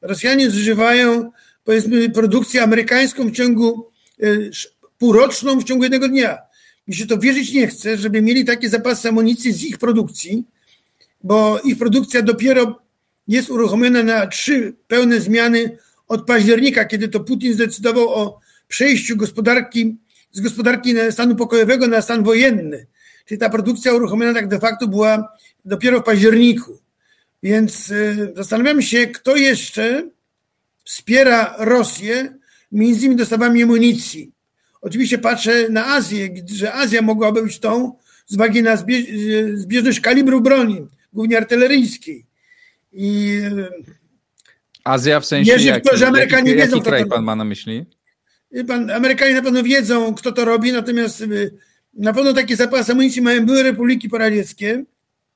Rosjanie 0.07 0.49
zużywają 0.49 1.31
powiedzmy 1.63 2.09
produkcję 2.09 2.63
amerykańską 2.63 3.27
w 3.27 3.31
ciągu 3.31 3.89
e, 4.23 4.27
półroczną 4.97 5.59
w 5.59 5.63
ciągu 5.63 5.83
jednego 5.83 6.07
dnia. 6.07 6.37
Mi 6.87 6.95
się 6.95 7.07
to 7.07 7.17
wierzyć 7.17 7.53
nie 7.53 7.67
chce, 7.67 7.97
żeby 7.97 8.21
mieli 8.21 8.45
takie 8.45 8.69
zapasy 8.69 9.09
amunicji 9.09 9.53
z 9.53 9.63
ich 9.63 9.77
produkcji, 9.77 10.43
bo 11.23 11.59
ich 11.59 11.77
produkcja 11.77 12.21
dopiero 12.21 12.81
jest 13.27 13.49
uruchomiona 13.49 14.03
na 14.03 14.27
trzy 14.27 14.73
pełne 14.87 15.19
zmiany 15.21 15.77
od 16.07 16.25
października, 16.25 16.85
kiedy 16.85 17.07
to 17.07 17.19
Putin 17.19 17.53
zdecydował 17.53 18.09
o 18.09 18.39
przejściu 18.67 19.17
gospodarki 19.17 19.95
z 20.31 20.41
gospodarki 20.41 20.93
stanu 21.11 21.35
pokojowego 21.35 21.87
na 21.87 22.01
stan 22.01 22.23
wojenny. 22.23 22.87
Czyli 23.25 23.39
ta 23.39 23.49
produkcja 23.49 23.93
uruchomiona 23.93 24.33
tak 24.33 24.47
de 24.47 24.59
facto 24.59 24.87
była 24.87 25.37
dopiero 25.65 25.99
w 25.99 26.03
październiku. 26.03 26.84
Więc 27.45 27.89
y, 27.89 28.33
zastanawiam 28.35 28.81
się, 28.81 29.07
kto 29.07 29.35
jeszcze 29.35 30.09
wspiera 30.83 31.55
Rosję 31.59 32.33
między 32.71 32.99
innymi 32.99 33.15
dostawami 33.15 33.63
amunicji. 33.63 34.31
Oczywiście 34.81 35.17
patrzę 35.17 35.69
na 35.69 35.85
Azję, 35.85 36.29
że 36.45 36.73
Azja 36.73 37.01
mogłaby 37.01 37.43
być 37.43 37.59
tą 37.59 37.97
z 38.25 38.35
uwagi 38.35 38.63
na 38.63 38.77
zbieżność 39.53 39.99
kalibru 39.99 40.41
broni 40.41 40.87
głównie 41.13 41.37
artyleryjskiej. 41.37 42.25
I 42.93 43.39
Azja 44.83 45.19
w 45.19 45.25
sensie 45.25 45.51
Wierzę 45.51 45.63
w 45.63 45.67
jaki, 45.67 45.89
to, 45.89 45.97
że 45.97 46.07
Amerykanie 46.07 46.51
jaki, 46.51 46.61
wiedzą, 46.61 46.77
jaki 46.77 46.89
kraj 46.89 47.05
pan 47.05 47.23
ma 47.23 47.35
na 47.35 47.45
myśli? 47.45 47.85
Pan, 48.67 48.91
Amerykanie 48.91 49.33
na 49.33 49.41
pewno 49.41 49.63
wiedzą, 49.63 50.15
kto 50.15 50.31
to 50.31 50.45
robi, 50.45 50.71
natomiast 50.71 51.21
y, 51.21 51.51
na 51.93 52.13
pewno 52.13 52.33
takie 52.33 52.55
zapasy 52.55 52.91
amunicji 52.91 53.21
mają 53.21 53.45
były 53.45 53.63
republiki 53.63 54.09
poradzieckie. 54.09 54.85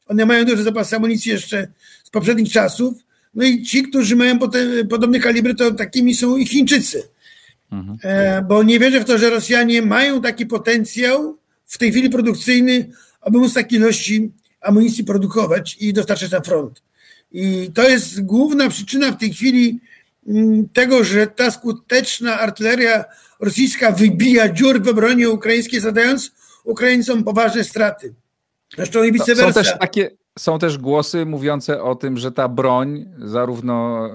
One 0.10 0.26
mają 0.26 0.46
duże 0.46 0.64
zapasy 0.64 0.96
amunicji 0.96 1.32
jeszcze 1.32 1.68
z 2.04 2.10
poprzednich 2.10 2.52
czasów. 2.52 2.94
No 3.34 3.46
i 3.46 3.64
ci, 3.64 3.84
którzy 3.84 4.16
mają 4.16 4.40
potem, 4.40 4.88
podobne 4.88 5.20
kalibry, 5.20 5.56
to 5.56 5.72
takimi 5.72 6.16
są 6.16 6.38
i 6.38 6.46
Chińczycy. 6.46 7.04
Mhm. 7.72 7.98
E, 8.04 8.42
bo 8.42 8.64
nie 8.64 8.80
wierzę 8.80 9.00
w 9.00 9.06
to, 9.06 9.18
że 9.18 9.30
Rosjanie 9.30 9.82
mają 9.82 10.22
taki 10.22 10.46
potencjał 10.46 11.38
w 11.66 11.78
tej 11.78 11.92
chwili 11.92 12.10
produkcyjny, 12.10 12.90
aby 13.22 13.38
móc 13.38 13.54
takiej 13.54 13.80
ilości 13.80 14.32
amunicji 14.62 15.04
produkować 15.04 15.78
i 15.80 15.94
dostarczać 15.94 16.32
na 16.32 16.42
front. 16.42 16.82
I 17.32 17.72
to 17.74 17.90
jest 17.90 18.26
główna 18.26 18.70
przyczyna 18.70 19.12
w 19.12 19.18
tej 19.18 19.34
chwili 19.34 19.80
mm, 20.28 20.70
tego, 20.70 21.04
że 21.04 21.28
ta 21.28 21.52
skuteczna 21.52 22.40
artyleria 22.40 23.06
rosyjska 23.40 23.92
wybija 23.92 24.54
dziur 24.54 24.84
w 24.84 24.88
obronie 24.88 25.30
ukraińskiej, 25.30 25.80
zadając 25.80 26.32
Ukraińcom 26.64 27.24
poważne 27.24 27.64
straty. 27.64 28.14
Zresztą 28.76 29.04
i 29.04 29.12
vice 29.12 29.36
Są 29.36 29.44
versa. 29.44 29.64
też 29.64 29.80
takie, 29.80 30.12
są 30.40 30.60
też 30.60 30.78
głosy 30.78 31.26
mówiące 31.26 31.84
o 31.84 31.96
tym, 31.96 32.18
że 32.18 32.32
ta 32.32 32.48
broń, 32.48 33.06
zarówno 33.18 34.08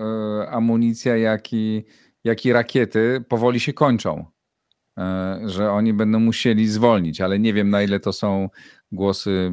e, 0.43 0.51
amunicja, 0.51 1.17
jak 1.17 1.53
i, 1.53 1.85
jak 2.25 2.47
i 2.47 2.53
rakiety 2.53 3.25
powoli 3.29 3.61
się 3.61 3.73
kończą. 3.73 4.25
E, 4.99 5.41
że 5.45 5.71
oni 5.71 5.93
będą 5.93 6.21
musieli 6.21 6.69
zwolnić, 6.69 7.21
ale 7.21 7.39
nie 7.39 7.55
wiem 7.55 7.71
na 7.71 7.83
ile 7.83 8.01
to 8.01 8.13
są 8.13 8.49
głosy 8.93 9.51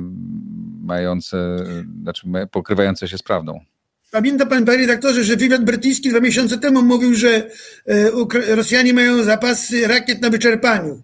mające, 0.81 1.57
znaczy 2.01 2.27
pokrywające 2.51 3.07
się 3.07 3.17
z 3.17 3.23
prawdą. 3.23 3.59
Pamięta 4.11 4.45
pan, 4.45 4.65
panie 4.65 4.77
redaktorze, 4.77 5.23
że 5.23 5.35
wywiad 5.35 5.63
brytyjski 5.65 6.09
dwa 6.09 6.19
miesiące 6.19 6.57
temu 6.57 6.81
mówił, 6.83 7.15
że 7.15 7.49
e, 7.87 8.55
Rosjanie 8.55 8.93
mają 8.93 9.23
zapasy 9.23 9.87
rakiet 9.87 10.21
na 10.21 10.29
wyczerpaniu. 10.29 11.01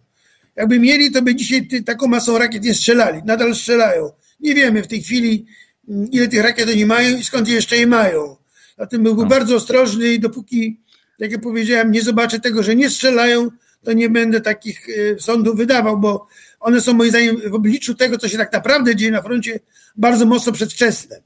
Jakby 0.57 0.79
mieli, 0.79 1.11
to 1.11 1.21
by 1.21 1.35
dzisiaj 1.35 1.67
taką 1.85 2.07
masą 2.07 2.37
rakiet 2.37 2.63
nie 2.63 2.73
strzelali. 2.73 3.21
Nadal 3.25 3.55
strzelają. 3.55 4.11
Nie 4.39 4.55
wiemy 4.55 4.83
w 4.83 4.87
tej 4.87 5.01
chwili, 5.03 5.45
mm, 5.89 6.11
ile 6.11 6.27
tych 6.27 6.41
rakiet 6.41 6.69
oni 6.69 6.85
mają 6.85 7.17
i 7.17 7.23
skąd 7.23 7.47
jeszcze 7.47 7.77
je 7.77 7.87
mają. 7.87 8.35
Zatem 8.77 9.03
byłby 9.03 9.21
No. 9.21 9.27
bardzo 9.27 9.55
ostrożny 9.55 10.13
i 10.13 10.19
dopóki, 10.19 10.79
jak 11.19 11.31
ja 11.31 11.39
powiedziałem, 11.39 11.91
nie 11.91 12.01
zobaczę 12.01 12.39
tego, 12.39 12.63
że 12.63 12.75
nie 12.75 12.89
strzelają, 12.89 13.49
to 13.83 13.93
nie 13.93 14.09
będę 14.09 14.41
takich 14.41 14.87
e, 14.89 15.19
sądów 15.19 15.57
wydawał, 15.57 15.99
bo 15.99 16.27
one 16.59 16.81
są 16.81 16.93
moim 16.93 17.09
zdaniem 17.09 17.37
w 17.49 17.53
obliczu 17.53 17.95
tego, 17.95 18.17
co 18.17 18.29
się 18.29 18.37
tak 18.37 18.53
naprawdę 18.53 18.95
dzieje 18.95 19.11
na 19.11 19.21
froncie, 19.21 19.59
bardzo 19.95 20.25
mocno 20.25 20.51
przedwczesne. 20.51 21.21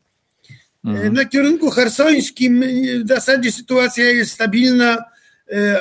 Mhm. 0.86 1.14
Na 1.14 1.26
kierunku 1.26 1.70
hersońskim 1.72 2.64
w 3.06 3.08
zasadzie 3.08 3.52
sytuacja 3.52 4.06
jest 4.06 4.32
stabilna. 4.32 4.98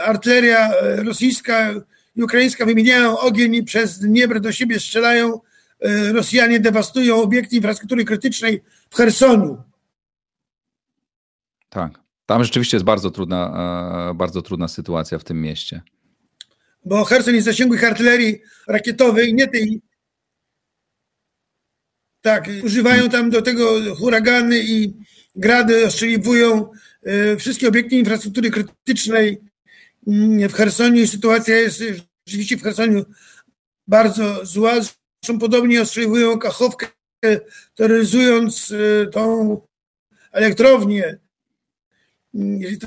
Artyleria 0.05 0.71
rosyjska 0.97 1.75
i 2.17 2.23
ukraińska 2.23 2.67
wymieniają 2.67 3.19
ogień 3.19 3.65
przez 3.65 3.99
Dniepr 3.99 4.41
do 4.41 4.53
siebie 4.53 4.81
strzelają. 4.81 5.41
E, 5.81 6.13
Rosjanie 6.13 6.61
dewastują 6.61 7.23
obiekty 7.23 7.57
infrastruktury 7.57 8.05
krytycznej 8.05 8.63
w 8.91 8.97
Chersoniu. 8.97 9.63
Tak. 11.69 12.01
Tam 12.27 12.45
rzeczywiście 12.45 12.77
jest 12.77 12.85
bardzo 12.85 13.11
trudna, 13.11 14.11
e, 14.11 14.15
bardzo 14.15 14.43
trudna 14.43 14.69
sytuacja 14.69 15.19
w 15.19 15.25
tym 15.25 15.43
mieście. 15.43 15.83
Bo 16.85 17.05
Herson 17.05 17.35
jest 17.35 17.47
w 17.47 17.51
zasięgu 17.51 17.75
ich 17.75 17.85
artylerii 17.85 18.41
rakietowej, 18.69 19.35
nie 19.35 19.49
tej. 19.49 19.81
Tak, 22.21 22.49
używają 22.65 23.09
tam 23.09 23.31
do 23.31 23.43
tego 23.43 23.95
huragany 23.97 24.59
i 24.59 24.95
grady, 25.37 25.87
ostrzeliwują 25.87 26.71
e, 27.03 27.37
wszystkie 27.37 27.69
obiekty 27.69 27.97
infrastruktury 27.97 28.51
krytycznej 28.51 29.50
w 30.49 30.53
Chersoniu. 30.53 31.07
Sytuacja 31.07 31.57
jest 31.57 31.83
e, 31.83 31.85
rzeczywiście 32.27 32.57
w 32.57 32.63
Chersoniu 32.63 33.05
bardzo 33.87 34.47
zła. 34.47 34.73
Zresztą 34.73 35.39
podobnie 35.41 35.83
ostrzeliwują 35.83 36.39
Kachowkę, 36.39 36.87
terroryzując 37.75 38.73
e, 38.73 39.07
tą 39.07 39.61
elektrownię, 40.33 41.19
mm, 42.35 42.61
jeżeli 42.61 42.79
to 42.79 42.87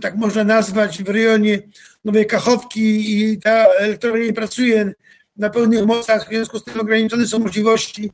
tak 0.00 0.16
można 0.16 0.44
nazwać, 0.44 1.02
w 1.02 1.08
rejonie 1.08 1.62
Nowej 2.04 2.26
Kachowki 2.26 3.12
i 3.18 3.38
ta 3.38 3.64
elektrownia 3.64 4.24
nie 4.24 4.32
pracuje 4.32 4.92
na 5.36 5.50
pełnych 5.50 5.86
mocach, 5.86 6.26
w 6.26 6.28
związku 6.28 6.58
z 6.58 6.64
tym 6.64 6.80
ograniczone 6.80 7.26
są 7.26 7.38
możliwości 7.38 8.10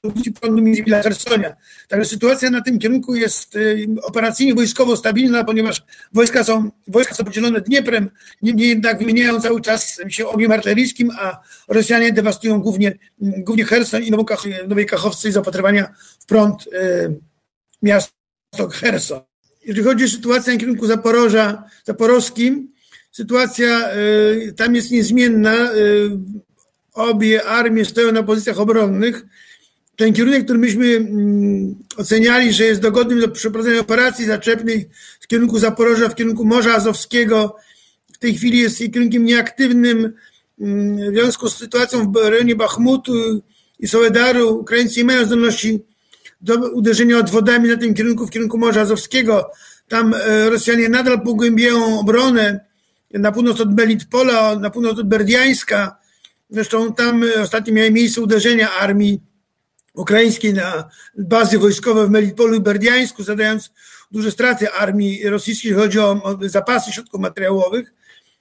produkcji 0.00 0.32
prądu 0.32 0.62
dla 0.86 1.02
Chersonia. 1.02 1.56
Także 1.88 2.10
sytuacja 2.10 2.50
na 2.50 2.60
tym 2.60 2.78
kierunku 2.78 3.14
jest 3.14 3.56
y, 3.56 3.86
operacyjnie 4.02 4.54
wojskowo 4.54 4.96
stabilna, 4.96 5.44
ponieważ 5.44 5.82
wojska 6.12 6.44
są, 6.44 6.70
wojska 6.88 7.14
są 7.14 7.24
podzielone 7.24 7.60
Dnieprem, 7.60 8.10
niemniej 8.42 8.68
jednak 8.68 8.98
wymieniają 8.98 9.40
cały 9.40 9.60
czas 9.60 10.00
się 10.08 10.28
ogniem 10.28 10.52
artyleryjskim, 10.52 11.10
a 11.18 11.40
Rosjanie 11.68 12.12
dewastują 12.12 12.60
głównie, 12.60 12.98
głównie 13.18 13.64
Cherson 13.64 14.02
i 14.02 14.10
Nowej 14.68 14.86
Kachowce 14.86 15.28
i 15.28 15.32
zapatrywania 15.32 15.94
w 16.20 16.26
prąd 16.26 16.66
y, 16.66 16.70
miasto 17.82 18.68
Cherson. 18.72 19.20
Jeżeli 19.64 19.86
chodzi 19.86 20.04
o 20.04 20.08
sytuację 20.08 20.52
na 20.52 20.58
kierunku 20.58 20.86
Zaporoża, 20.86 21.64
Zaporowskim, 21.84 22.68
sytuacja 23.12 23.94
y, 23.94 24.54
tam 24.56 24.74
jest 24.74 24.90
niezmienna. 24.90 25.72
Y, 25.72 26.10
obie 26.94 27.44
armie 27.44 27.84
stoją 27.84 28.12
na 28.12 28.22
pozycjach 28.22 28.60
obronnych. 28.60 29.26
Ten 30.00 30.12
kierunek, 30.12 30.44
który 30.44 30.58
myśmy 30.58 30.86
mm, 30.86 31.74
oceniali, 31.96 32.52
że 32.52 32.64
jest 32.64 32.80
dogodny 32.80 33.20
do 33.20 33.28
przeprowadzenia 33.28 33.80
operacji 33.80 34.26
zaczepnej 34.26 34.88
w 35.20 35.26
kierunku 35.26 35.58
Zaporoża, 35.58 36.08
w 36.08 36.14
kierunku 36.14 36.44
Morza 36.44 36.74
Azowskiego, 36.74 37.56
w 38.12 38.18
tej 38.18 38.34
chwili 38.34 38.58
jest 38.58 38.78
kierunkiem 38.78 39.24
nieaktywnym. 39.24 40.12
Mm, 40.60 40.96
W 40.96 41.14
związku 41.14 41.48
z 41.48 41.56
sytuacją 41.56 42.12
w 42.12 42.16
rejonie 42.16 42.56
Bachmutu 42.56 43.12
i 43.78 43.88
Soledaru 43.88 44.60
Ukraińcy 44.60 45.00
nie 45.00 45.04
mają 45.04 45.24
zdolności 45.26 45.80
do 46.40 46.54
uderzenia 46.54 47.18
odwodami 47.18 47.68
na 47.68 47.76
tym 47.76 47.94
kierunku, 47.94 48.26
w 48.26 48.30
kierunku 48.30 48.58
Morza 48.58 48.80
Azowskiego. 48.80 49.50
Tam 49.88 50.14
e, 50.14 50.50
Rosjanie 50.50 50.88
nadal 50.88 51.22
pogłębiają 51.22 52.00
obronę 52.00 52.60
na 53.10 53.32
północ 53.32 53.60
od 53.60 53.76
Melitpola, 53.76 54.56
na 54.56 54.70
północ 54.70 54.98
od 54.98 55.08
Berdiańska. 55.08 55.96
Zresztą 56.50 56.94
tam 56.94 57.24
e, 57.24 57.42
ostatnio 57.42 57.74
miały 57.74 57.90
miejsce 57.90 58.20
uderzenia 58.20 58.70
armii 58.72 59.29
ukraińskiej 59.94 60.54
na 60.54 60.88
bazy 61.18 61.58
wojskowe 61.58 62.06
w 62.06 62.10
Melitpolu 62.10 62.54
i 62.54 62.60
Berdiańsku, 62.60 63.22
zadając 63.22 63.70
duże 64.10 64.30
straty 64.30 64.72
armii 64.72 65.28
rosyjskiej, 65.28 65.68
jeśli 65.68 65.82
chodzi 65.82 65.98
o 65.98 66.38
zapasy 66.40 66.92
środków 66.92 67.20
materiałowych. 67.20 67.92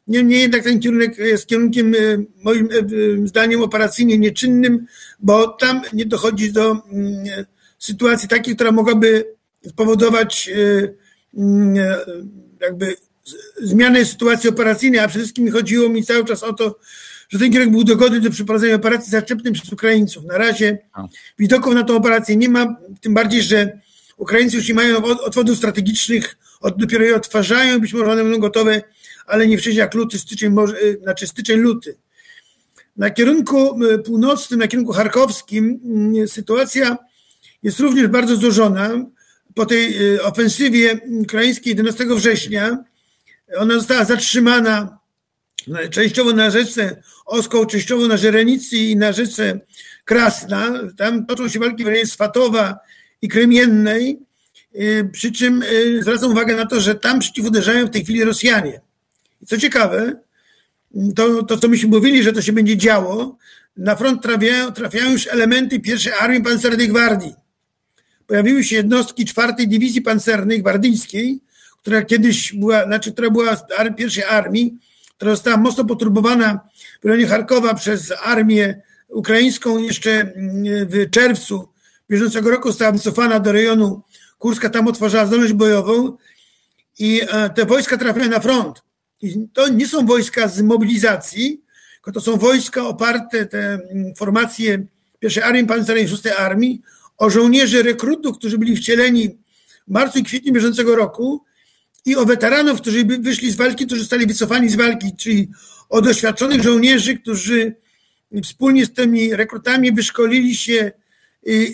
Niemniej 0.08 0.42
jednak 0.42 0.64
ten 0.64 0.80
kierunek 0.80 1.18
jest 1.18 1.48
kierunkiem 1.48 1.94
e, 1.94 1.98
moim 2.44 2.70
e, 2.72 2.78
e, 2.78 3.28
zdaniem 3.28 3.62
operacyjnie 3.62 4.18
nieczynnym, 4.18 4.86
bo 5.20 5.48
tam 5.48 5.82
nie 5.94 6.06
dochodzi 6.06 6.52
do 6.52 6.72
mm, 6.72 7.46
sytuacji 7.80 8.30
takiej, 8.30 8.56
która 8.56 8.72
mogłaby 8.72 9.36
spowodować 9.68 10.50
mm, 11.38 11.76
jakby 12.62 12.96
zmianę 13.62 14.06
sytuacji 14.06 14.50
operacyjnej, 14.50 15.00
a 15.00 15.08
przede 15.08 15.24
wszystkim 15.24 15.52
chodziło 15.52 15.90
mi 15.90 16.04
cały 16.04 16.26
czas 16.26 16.44
o 16.44 16.54
to, 16.54 16.80
że 17.30 17.40
ten 17.40 17.52
kierunek 17.52 17.72
był 17.72 17.84
dogodny 17.84 18.20
do 18.22 18.30
przeprowadzenia 18.30 18.76
operacji 18.76 19.12
zaczepnej 19.12 19.54
przez 19.54 19.74
Ukraińców. 19.74 20.26
Na 20.26 20.38
razie 20.38 20.78
widoków 21.40 21.74
na 21.74 21.84
tą 21.84 21.96
operację 21.96 22.36
nie 22.36 22.50
ma, 22.50 22.76
tym 23.02 23.14
bardziej, 23.14 23.42
że 23.42 23.80
Ukraińcy 24.18 24.58
już 24.58 24.68
nie 24.68 24.74
mają 24.76 25.04
od- 25.04 25.20
odwodów 25.22 25.58
strategicznych, 25.58 26.38
od, 26.62 26.78
dopiero 26.78 27.04
je 27.06 27.16
odtwarzają, 27.16 27.80
być 27.80 27.94
może 27.94 28.12
one 28.12 28.24
będą 28.24 28.40
gotowe, 28.40 28.82
ale 29.26 29.48
nie 29.48 29.58
wcześniej 29.58 29.80
jak 29.80 29.94
luty, 29.94 30.20
styczeń, 30.20 30.50
może, 30.54 30.82
y, 30.84 31.00
znaczy 31.04 31.28
styczeń, 31.28 31.60
luty. 31.60 31.96
Na 32.98 33.10
kierunku 33.10 33.84
y, 33.86 34.00
północnym, 34.00 34.60
na 34.60 34.68
kierunku 34.68 34.92
charkowskim 34.94 35.80
y, 36.24 36.28
sytuacja 36.28 36.98
jest 37.64 37.80
również 37.80 38.08
bardzo 38.08 38.36
złożona. 38.36 38.90
Po 39.56 39.66
tej 39.66 40.20
ofensywie 40.20 41.00
ukraińskiej 41.22 41.72
11 41.72 42.06
września 42.16 42.78
ona 43.58 43.74
została 43.74 44.06
zatrzymana 44.06 44.72
na- 44.72 44.99
częściowo 45.92 46.34
na 46.34 46.50
rzece 46.50 47.02
Oskoł, 47.26 47.66
częściowo 47.66 48.08
na 48.08 48.18
Żerenicy 48.18 48.78
i 48.78 48.96
na 48.96 49.12
rzece 49.12 49.60
Krasna. 50.06 50.74
Tam 50.98 51.26
toczą 51.26 51.48
się 51.48 51.60
walki 51.60 51.84
w 51.84 51.88
rejonie 51.88 52.08
Swatowa 52.08 52.80
i 53.22 53.28
Kremiennej. 53.28 54.20
Y, 54.76 55.10
Przy 55.12 55.32
czym 55.32 55.64
y, 55.64 56.00
zwracam 56.02 56.32
uwagę 56.32 56.56
na 56.56 56.66
to, 56.66 56.82
że 56.82 56.96
tam 56.96 57.20
przeciwuderzają 57.20 57.88
w 57.88 57.90
tej 57.90 58.04
chwili 58.04 58.24
Rosjanie. 58.24 58.82
I 59.42 59.46
co 59.46 59.58
ciekawe, 59.58 60.20
to, 61.16 61.44
to 61.44 61.58
co 61.58 61.68
myśmy 61.68 61.90
mówili, 61.90 62.24
że 62.24 62.34
to 62.34 62.42
się 62.42 62.54
będzie 62.54 62.78
działo, 62.78 63.38
na 63.78 63.96
front 63.96 64.24
trafiają, 64.24 64.72
trafiają 64.72 65.12
już 65.12 65.28
elementy 65.28 65.80
pierwszej 65.80 66.14
armii 66.14 66.44
pancernej 66.44 66.88
gwardii. 66.88 67.34
Pojawiły 68.28 68.64
się 68.64 68.76
jednostki 68.76 69.26
czwartej 69.26 69.68
dywizji 69.68 70.02
pancernej 70.02 70.62
gwardyjskiej, 70.62 71.40
która 71.82 72.02
kiedyś 72.02 72.54
była, 72.54 72.86
znaczy, 72.86 73.12
która 73.12 73.30
była 73.30 73.58
pierwszej 73.98 74.24
armii, 74.24 74.78
która 75.20 75.32
została 75.32 75.58
mocno 75.58 75.86
poturbowana 75.86 76.60
w 77.02 77.06
rejonie 77.06 77.28
Charkowa 77.28 77.74
przez 77.74 78.14
armię 78.24 78.82
ukraińską. 79.08 79.78
Jeszcze 79.78 80.12
mm, 80.12 80.64
w 80.90 81.10
czerwcu 81.10 81.70
bieżącego 82.10 82.50
roku 82.50 82.70
została 82.70 82.92
wycofana 82.92 83.40
do 83.40 83.52
rejonu 83.52 84.02
Kurska. 84.38 84.70
Tam 84.70 84.88
otworzyła 84.88 85.26
zdolność 85.26 85.54
bojową 85.54 86.18
i 87.00 87.22
e, 87.30 87.50
te 87.50 87.66
wojska 87.66 87.98
trafiają 87.98 88.30
na 88.30 88.40
front. 88.40 88.82
I 89.22 89.48
to 89.54 89.68
nie 89.68 89.88
są 89.88 90.06
wojska 90.06 90.48
z 90.48 90.62
mobilizacji, 90.62 91.62
tylko 91.94 92.12
to 92.12 92.22
są 92.22 92.38
wojska 92.38 92.88
oparte, 92.88 93.46
te 93.46 93.74
mm, 93.74 94.16
formacje 94.16 94.86
pierwszej 95.20 95.44
Armii 95.44 95.66
Pancernej, 95.66 96.10
szóstej 96.10 96.32
Armii, 96.32 96.82
o 97.18 97.30
żołnierzy 97.30 97.84
rekrutów, 97.84 98.38
którzy 98.38 98.58
byli 98.58 98.76
wcieleni 98.76 99.30
w 99.88 99.92
marcu 99.92 100.20
i 100.20 100.24
kwietniu 100.24 100.54
bieżącego 100.54 100.96
roku 100.96 101.49
i 102.10 102.16
o 102.16 102.26
weteranów, 102.26 102.82
którzy 102.82 103.06
wyszli 103.06 103.52
z 103.52 103.56
walki, 103.56 103.86
którzy 103.86 104.02
zostali 104.02 104.26
wycofani 104.26 104.70
z 104.70 104.76
walki, 104.76 105.16
czyli 105.18 105.50
o 105.90 106.02
doświadczonych 106.02 106.64
żołnierzy, 106.64 107.18
którzy 107.18 107.76
wspólnie 108.44 108.86
z 108.86 108.94
tymi 108.94 109.36
rekrutami 109.36 109.92
wyszkolili 109.92 110.56
się 110.56 110.92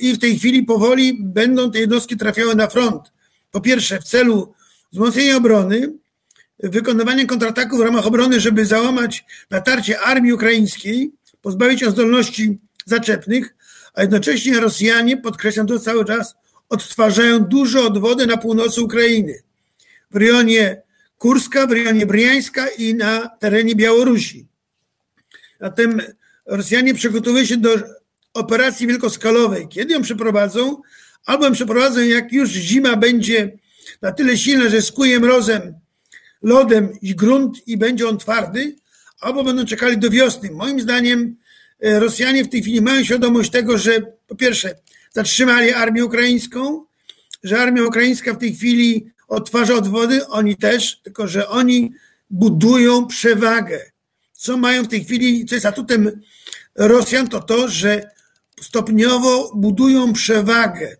i 0.02 0.14
w 0.14 0.20
tej 0.20 0.40
chwili 0.40 0.64
powoli 0.64 1.18
będą 1.22 1.72
te 1.72 1.80
jednostki 1.80 2.18
trafiały 2.18 2.56
na 2.56 2.68
front. 2.68 3.04
Po 3.52 3.62
pierwsze, 3.62 4.00
w 4.00 4.04
celu 4.04 4.54
wzmocnienia 4.94 5.38
obrony, 5.38 5.94
wykonywania 6.60 7.26
kontrataków 7.26 7.80
w 7.80 7.84
ramach 7.84 8.08
obrony, 8.08 8.40
żeby 8.40 8.66
załamać 8.66 9.26
natarcie 9.50 10.00
armii 10.00 10.34
ukraińskiej, 10.34 11.12
pozbawić 11.42 11.82
ją 11.82 11.92
zdolności 11.92 12.60
zaczepnych, 12.86 13.56
a 13.94 14.02
jednocześnie 14.02 14.60
Rosjanie, 14.60 15.18
podkreślam 15.18 15.68
to 15.68 15.80
cały 15.80 16.06
czas, 16.06 16.36
odtwarzają 16.70 17.40
duże 17.40 17.82
odwody 17.82 18.26
na 18.26 18.38
północy 18.38 18.82
Ukrainy. 18.82 19.45
W 20.12 20.16
rejonie 20.16 20.82
Kurska, 21.18 21.68
w 21.68 21.72
rejonie 21.72 22.06
Briańska 22.06 22.68
i 22.68 22.94
na 22.94 23.28
terenie 23.28 23.76
Białorusi. 23.76 24.48
Zatem 25.60 26.02
Rosjanie 26.46 26.94
przygotowują 26.94 27.46
się 27.46 27.58
do 27.58 27.70
operacji 28.34 28.88
wielkoskalowej. 28.88 29.68
Kiedy 29.68 29.94
ją 29.94 30.02
przeprowadzą? 30.02 30.82
Albo 31.26 31.46
ją 31.46 31.52
przeprowadzą, 31.52 32.02
jak 32.02 32.34
już 32.34 32.50
zima 32.50 32.96
będzie 32.96 33.58
na 34.02 34.12
tyle 34.12 34.38
silna, 34.38 34.70
że 34.70 34.82
skuje 34.82 35.20
mrozem, 35.20 35.74
lodem 36.42 36.90
i 37.02 37.16
grunt 37.16 37.68
i 37.68 37.78
będzie 37.78 38.08
on 38.08 38.18
twardy, 38.18 38.76
albo 39.20 39.44
będą 39.44 39.66
czekali 39.66 39.98
do 39.98 40.10
wiosny. 40.10 40.52
Moim 40.52 40.82
zdaniem 40.82 41.36
e, 41.80 42.00
Rosjanie 42.00 42.44
w 42.44 42.50
tej 42.50 42.62
chwili 42.62 42.82
mają 42.82 43.04
świadomość 43.04 43.52
tego, 43.52 43.78
że 43.78 44.02
po 44.28 44.36
pierwsze 44.36 44.76
zatrzymali 45.12 45.74
armię 45.74 46.06
ukraińską, 46.06 46.86
że 47.44 47.60
armia 47.60 47.84
ukraińska 47.84 48.34
w 48.34 48.38
tej 48.38 48.56
chwili 48.56 49.12
odtwarza 49.28 49.74
odwody, 49.74 50.28
oni 50.28 50.56
też, 50.56 51.00
tylko 51.04 51.28
że 51.28 51.50
oni 51.50 51.94
budują 52.30 53.08
przewagę. 53.08 53.80
Co 54.34 54.58
mają 54.58 54.84
w 54.84 54.88
tej 54.88 55.04
chwili, 55.04 55.46
co 55.46 55.56
jest 55.56 55.66
atutem 55.66 56.22
Rosjan, 56.76 57.28
to 57.28 57.40
to, 57.40 57.68
że 57.68 58.10
stopniowo 58.62 59.52
budują 59.56 60.14
przewagę. 60.14 60.98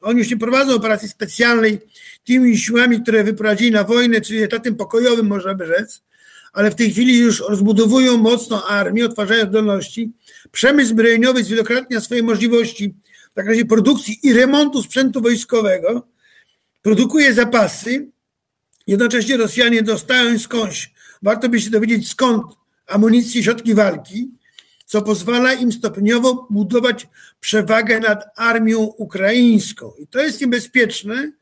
Oni 0.00 0.18
już 0.18 0.30
nie 0.30 0.36
prowadzą 0.36 0.74
operacji 0.74 1.08
specjalnej 1.08 1.78
tymi 2.24 2.58
siłami, 2.58 3.02
które 3.02 3.24
wyprowadzili 3.24 3.70
na 3.70 3.84
wojnę, 3.84 4.20
czyli 4.20 4.42
etatem 4.42 4.76
pokojowym, 4.76 5.26
można 5.26 5.54
by 5.54 5.66
rzec, 5.66 6.02
ale 6.52 6.70
w 6.70 6.74
tej 6.74 6.90
chwili 6.90 7.18
już 7.18 7.40
rozbudowują 7.40 8.16
mocno 8.16 8.66
armię, 8.68 9.04
odtwarzają 9.04 9.46
zdolności. 9.46 10.12
Przemysł 10.52 10.88
zbrojeniowy 10.88 11.44
zwielokrotnia 11.44 12.00
swoje 12.00 12.22
możliwości 12.22 12.94
w 13.32 13.36
zakresie 13.36 13.64
produkcji 13.64 14.18
i 14.22 14.32
remontu 14.32 14.82
sprzętu 14.82 15.20
wojskowego, 15.20 16.06
produkuje 16.86 17.34
zapasy, 17.34 18.10
jednocześnie 18.86 19.36
Rosjanie 19.36 19.82
dostają 19.82 20.38
skądś, 20.38 20.90
warto 21.22 21.48
by 21.48 21.60
się 21.60 21.70
dowiedzieć 21.70 22.08
skąd 22.08 22.42
amunicji, 22.86 23.44
środki 23.44 23.74
walki, 23.74 24.30
co 24.84 25.02
pozwala 25.02 25.52
im 25.52 25.72
stopniowo 25.72 26.46
budować 26.50 27.08
przewagę 27.40 28.00
nad 28.00 28.24
armią 28.36 28.78
ukraińską. 28.78 29.92
I 29.98 30.06
to 30.06 30.20
jest 30.20 30.40
niebezpieczne 30.40 31.32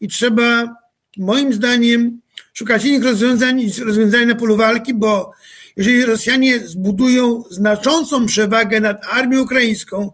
i 0.00 0.08
trzeba, 0.08 0.76
moim 1.16 1.52
zdaniem, 1.52 2.20
szukać 2.52 2.84
innych 2.84 3.04
rozwiązań, 3.04 3.70
rozwiązań 3.84 4.26
na 4.26 4.34
polu 4.34 4.56
walki, 4.56 4.94
bo 4.94 5.32
jeżeli 5.76 6.04
Rosjanie 6.04 6.68
zbudują 6.68 7.42
znaczącą 7.50 8.26
przewagę 8.26 8.80
nad 8.80 9.06
armią 9.10 9.40
ukraińską, 9.40 10.12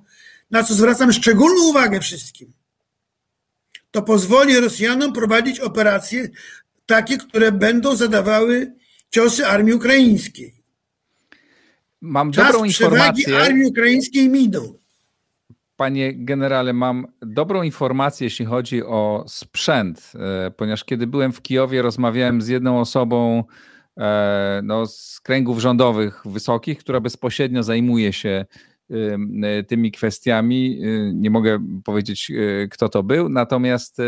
na 0.51 0.63
co 0.63 0.75
zwracam 0.75 1.13
szczególną 1.13 1.63
uwagę 1.63 2.01
wszystkim, 2.01 2.58
to 3.91 4.03
pozwoli 4.03 4.61
Rosjanom 4.61 5.13
prowadzić 5.13 5.61
operacje 5.61 6.29
takie, 6.87 7.19
które 7.19 7.53
będą 7.53 7.97
zadawały 7.97 8.73
ciosy 9.11 9.47
armii 9.47 9.75
ukraińskiej. 9.75 10.55
Mam 12.01 12.33
Czas 12.33 12.47
dobrą 12.53 12.65
informację. 12.65 13.39
armii 13.39 13.67
ukraińskiej 13.67 14.29
minął. 14.29 14.79
Panie 15.77 16.15
generale, 16.15 16.73
mam 16.73 17.07
dobrą 17.23 17.63
informację, 17.63 18.25
jeśli 18.25 18.47
chodzi 18.47 18.85
o 18.85 19.25
sprzęt, 19.29 20.13
e, 20.15 20.51
ponieważ 20.51 20.85
kiedy 20.85 21.07
byłem 21.07 21.33
w 21.33 21.43
Kijowie, 21.43 21.83
rozmawiałem 21.83 22.43
z 22.43 22.49
jedną 22.49 22.81
osobą 22.81 23.45
e, 23.97 24.61
no, 24.65 24.87
z 24.87 25.21
kręgów 25.21 25.59
rządowych 25.59 26.23
wysokich, 26.25 26.79
która 26.79 27.01
bezpośrednio 27.01 27.63
zajmuje 27.63 28.13
się 28.13 28.47
tymi 29.69 29.93
kwestiami. 29.93 30.81
Nie 31.15 31.31
mogę 31.31 31.59
powiedzieć, 31.85 32.33
kto 32.71 32.89
to 32.89 33.03
był, 33.03 33.29
natomiast 33.29 33.99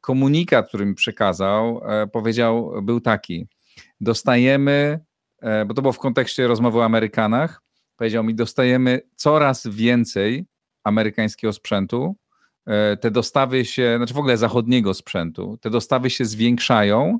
komunikat, 0.00 0.68
który 0.68 0.86
mi 0.86 0.94
przekazał, 0.94 1.80
powiedział, 2.12 2.72
był 2.82 3.00
taki: 3.00 3.46
Dostajemy 4.00 5.00
E, 5.40 5.64
bo 5.64 5.74
to 5.74 5.82
było 5.82 5.92
w 5.92 5.98
kontekście 5.98 6.46
rozmowy 6.46 6.78
o 6.78 6.84
Amerykanach, 6.84 7.62
powiedział 7.96 8.24
mi, 8.24 8.34
dostajemy 8.34 9.00
coraz 9.16 9.66
więcej 9.66 10.46
amerykańskiego 10.84 11.52
sprzętu, 11.52 12.16
e, 12.66 12.96
te 12.96 13.10
dostawy 13.10 13.64
się, 13.64 13.94
znaczy 13.96 14.14
w 14.14 14.18
ogóle 14.18 14.36
zachodniego 14.36 14.94
sprzętu, 14.94 15.58
te 15.60 15.70
dostawy 15.70 16.10
się 16.10 16.24
zwiększają 16.24 17.18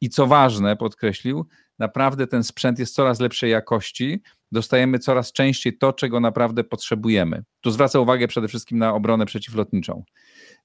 i 0.00 0.08
co 0.08 0.26
ważne, 0.26 0.76
podkreślił, 0.76 1.46
naprawdę 1.78 2.26
ten 2.26 2.44
sprzęt 2.44 2.78
jest 2.78 2.94
coraz 2.94 3.20
lepszej 3.20 3.50
jakości, 3.50 4.22
dostajemy 4.52 4.98
coraz 4.98 5.32
częściej 5.32 5.78
to, 5.78 5.92
czego 5.92 6.20
naprawdę 6.20 6.64
potrzebujemy. 6.64 7.42
Tu 7.60 7.70
zwraca 7.70 8.00
uwagę 8.00 8.28
przede 8.28 8.48
wszystkim 8.48 8.78
na 8.78 8.94
obronę 8.94 9.26
przeciwlotniczą. 9.26 10.04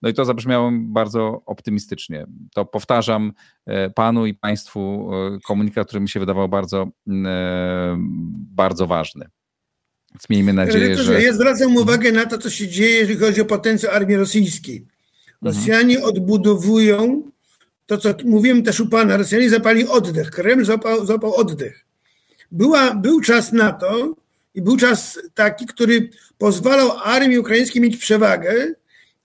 No 0.02 0.10
i 0.10 0.14
to 0.14 0.26
zabrzmiało 0.26 0.72
bardzo 0.74 1.42
optymistycznie. 1.46 2.26
To 2.54 2.66
powtarzam 2.66 3.34
e, 3.66 3.90
panu 3.90 4.26
i 4.26 4.34
państwu 4.34 5.10
e, 5.14 5.40
komunikat, 5.40 5.88
który 5.88 6.02
mi 6.02 6.10
się 6.10 6.20
wydawał 6.20 6.50
bardzo, 6.50 6.88
e, 7.26 7.98
bardzo 8.56 8.88
ważny. 8.88 9.30
Więc 10.14 10.30
miejmy 10.30 10.54
nadzieję, 10.54 10.98
że... 10.98 11.24
Ja 11.24 11.34
zwracam 11.34 11.78
uwagę 11.78 12.12
na 12.12 12.26
to, 12.26 12.38
co 12.38 12.50
się 12.50 12.68
dzieje, 12.68 13.00
jeżeli 13.00 13.20
chodzi 13.20 13.42
o 13.42 13.46
potencjał 13.46 13.94
armii 13.94 14.16
rosyjskiej. 14.16 14.78
Mhm. 14.78 14.92
Rosjanie 15.42 15.96
mhm. 15.96 16.16
odbudowują 16.16 17.32
to, 17.88 17.98
co 17.98 18.14
mówiłem 18.26 18.64
też 18.64 18.80
u 18.80 18.90
pana, 18.90 19.18
Rosjanie 19.18 19.50
zapali 19.50 19.88
oddech, 19.88 20.32
Kreml 20.32 20.66
zapał, 21.06 21.36
oddech. 21.36 21.86
Była, 22.52 22.96
był 22.96 23.22
czas 23.22 23.52
na 23.52 23.72
to 23.72 24.16
i 24.56 24.62
był 24.62 24.78
czas 24.78 25.20
taki, 25.34 25.66
który 25.66 26.10
pozwalał 26.38 26.92
armii 27.04 27.40
ukraińskiej 27.40 27.82
mieć 27.82 27.98
przewagę, 27.98 28.74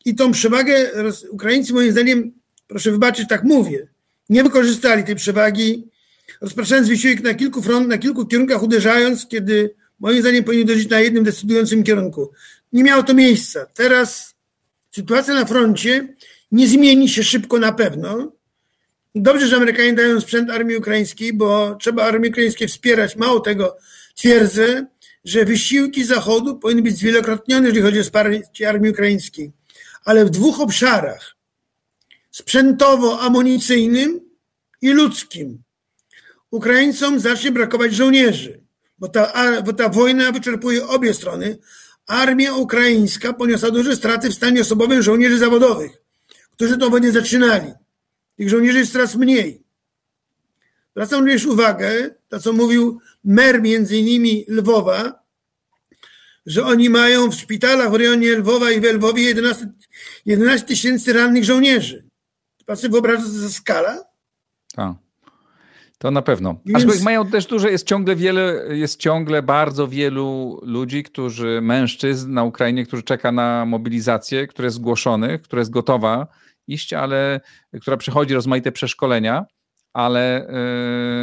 i 0.04 0.14
tą 0.14 0.32
przewagę 0.32 0.90
Ukraińcy, 1.30 1.72
moim 1.72 1.92
zdaniem, 1.92 2.32
proszę 2.66 2.90
wybaczyć, 2.90 3.28
tak 3.28 3.44
mówię, 3.44 3.86
nie 4.28 4.42
wykorzystali 4.42 5.04
tej 5.04 5.14
przewagi, 5.14 5.88
rozpoczynając 6.40 6.88
wysiłek 6.88 7.22
na 7.22 7.34
kilku 7.34 7.62
front, 7.62 7.88
na 7.88 7.98
kilku 7.98 8.26
kierunkach 8.26 8.62
uderzając, 8.62 9.26
kiedy 9.26 9.74
moim 10.00 10.20
zdaniem 10.20 10.44
powinni 10.44 10.64
uderzyć 10.64 10.90
na 10.90 11.00
jednym 11.00 11.24
decydującym 11.24 11.82
kierunku. 11.82 12.30
Nie 12.72 12.84
miało 12.84 13.02
to 13.02 13.14
miejsca. 13.14 13.66
Teraz 13.74 14.34
sytuacja 14.90 15.34
na 15.34 15.44
froncie 15.44 16.14
nie 16.52 16.68
zmieni 16.68 17.08
się 17.08 17.24
szybko 17.24 17.58
na 17.58 17.72
pewno. 17.72 18.32
Dobrze, 19.14 19.46
że 19.46 19.56
Amerykanie 19.56 19.94
dają 19.94 20.20
sprzęt 20.20 20.50
armii 20.50 20.76
ukraińskiej, 20.76 21.32
bo 21.32 21.76
trzeba 21.80 22.04
armię 22.04 22.28
ukraińską 22.28 22.66
wspierać. 22.66 23.16
Mało 23.16 23.40
tego, 23.40 23.76
twierdzę, 24.14 24.86
że 25.24 25.44
wysiłki 25.44 26.04
Zachodu 26.04 26.58
powinny 26.58 26.82
być 26.82 26.96
zwielokrotnione, 26.96 27.66
jeżeli 27.66 27.82
chodzi 27.82 28.00
o 28.00 28.02
wsparcie 28.02 28.68
armii 28.68 28.90
ukraińskiej 28.90 29.52
ale 30.04 30.24
w 30.24 30.30
dwóch 30.30 30.60
obszarach: 30.60 31.36
sprzętowo-amunicyjnym 32.30 34.20
i 34.80 34.90
ludzkim. 34.90 35.62
Ukraińcom 36.50 37.20
zacznie 37.20 37.52
brakować 37.52 37.94
żołnierzy, 37.94 38.60
bo 38.98 39.08
ta, 39.08 39.62
bo 39.62 39.72
ta 39.72 39.88
wojna 39.88 40.32
wyczerpuje 40.32 40.86
obie 40.86 41.14
strony. 41.14 41.58
Armia 42.06 42.54
ukraińska 42.54 43.32
poniosła 43.32 43.70
duże 43.70 43.96
straty 43.96 44.30
w 44.30 44.34
stanie 44.34 44.60
osobowym 44.60 45.02
żołnierzy 45.02 45.38
zawodowych, 45.38 46.02
którzy 46.52 46.78
to 46.78 46.90
wojnę 46.90 47.12
zaczynali. 47.12 47.72
Tych 48.36 48.48
żołnierzy 48.48 48.78
jest 48.78 48.92
coraz 48.92 49.16
mniej. 49.16 49.62
Zwracam 50.90 51.20
również 51.20 51.46
uwagę, 51.46 52.10
to 52.28 52.40
co 52.40 52.52
mówił 52.52 53.00
mer 53.24 53.62
między 53.62 53.96
innymi 53.96 54.44
Lwowa, 54.48 55.22
że 56.46 56.64
oni 56.64 56.90
mają 56.90 57.30
w 57.30 57.34
szpitalach 57.34 57.90
w 57.90 57.94
rejonie 57.94 58.36
Lwowa 58.36 58.70
i 58.70 58.80
w 58.80 58.84
Lwowie 58.84 59.22
11, 59.22 59.68
11 60.26 60.66
tysięcy 60.66 61.12
rannych 61.12 61.44
żołnierzy. 61.44 62.04
Pan 62.66 62.76
sobie 62.76 62.92
wyobraża, 62.92 63.22
co 63.22 63.42
to 63.42 63.48
skala? 63.48 64.04
Tak. 64.74 64.92
To 65.98 66.10
na 66.10 66.22
pewno. 66.22 66.60
Więc... 66.66 67.02
mają 67.02 67.30
też 67.30 67.46
duże, 67.46 67.70
jest 67.70 67.86
ciągle 67.86 68.16
wiele, 68.16 68.64
jest 68.70 69.00
ciągle 69.00 69.42
bardzo 69.42 69.88
wielu 69.88 70.60
ludzi, 70.62 71.02
którzy, 71.02 71.60
mężczyzn 71.62 72.32
na 72.32 72.44
Ukrainie, 72.44 72.86
którzy 72.86 73.02
czeka 73.02 73.32
na 73.32 73.64
mobilizację, 73.66 74.46
która 74.46 74.66
jest 74.66 74.76
zgłoszonych, 74.76 75.42
która 75.42 75.60
jest 75.60 75.70
gotowa 75.70 76.26
iść, 76.66 76.92
ale 76.92 77.40
która 77.80 77.96
przechodzi 77.96 78.34
rozmaite 78.34 78.72
przeszkolenia, 78.72 79.44
ale, 79.92 80.46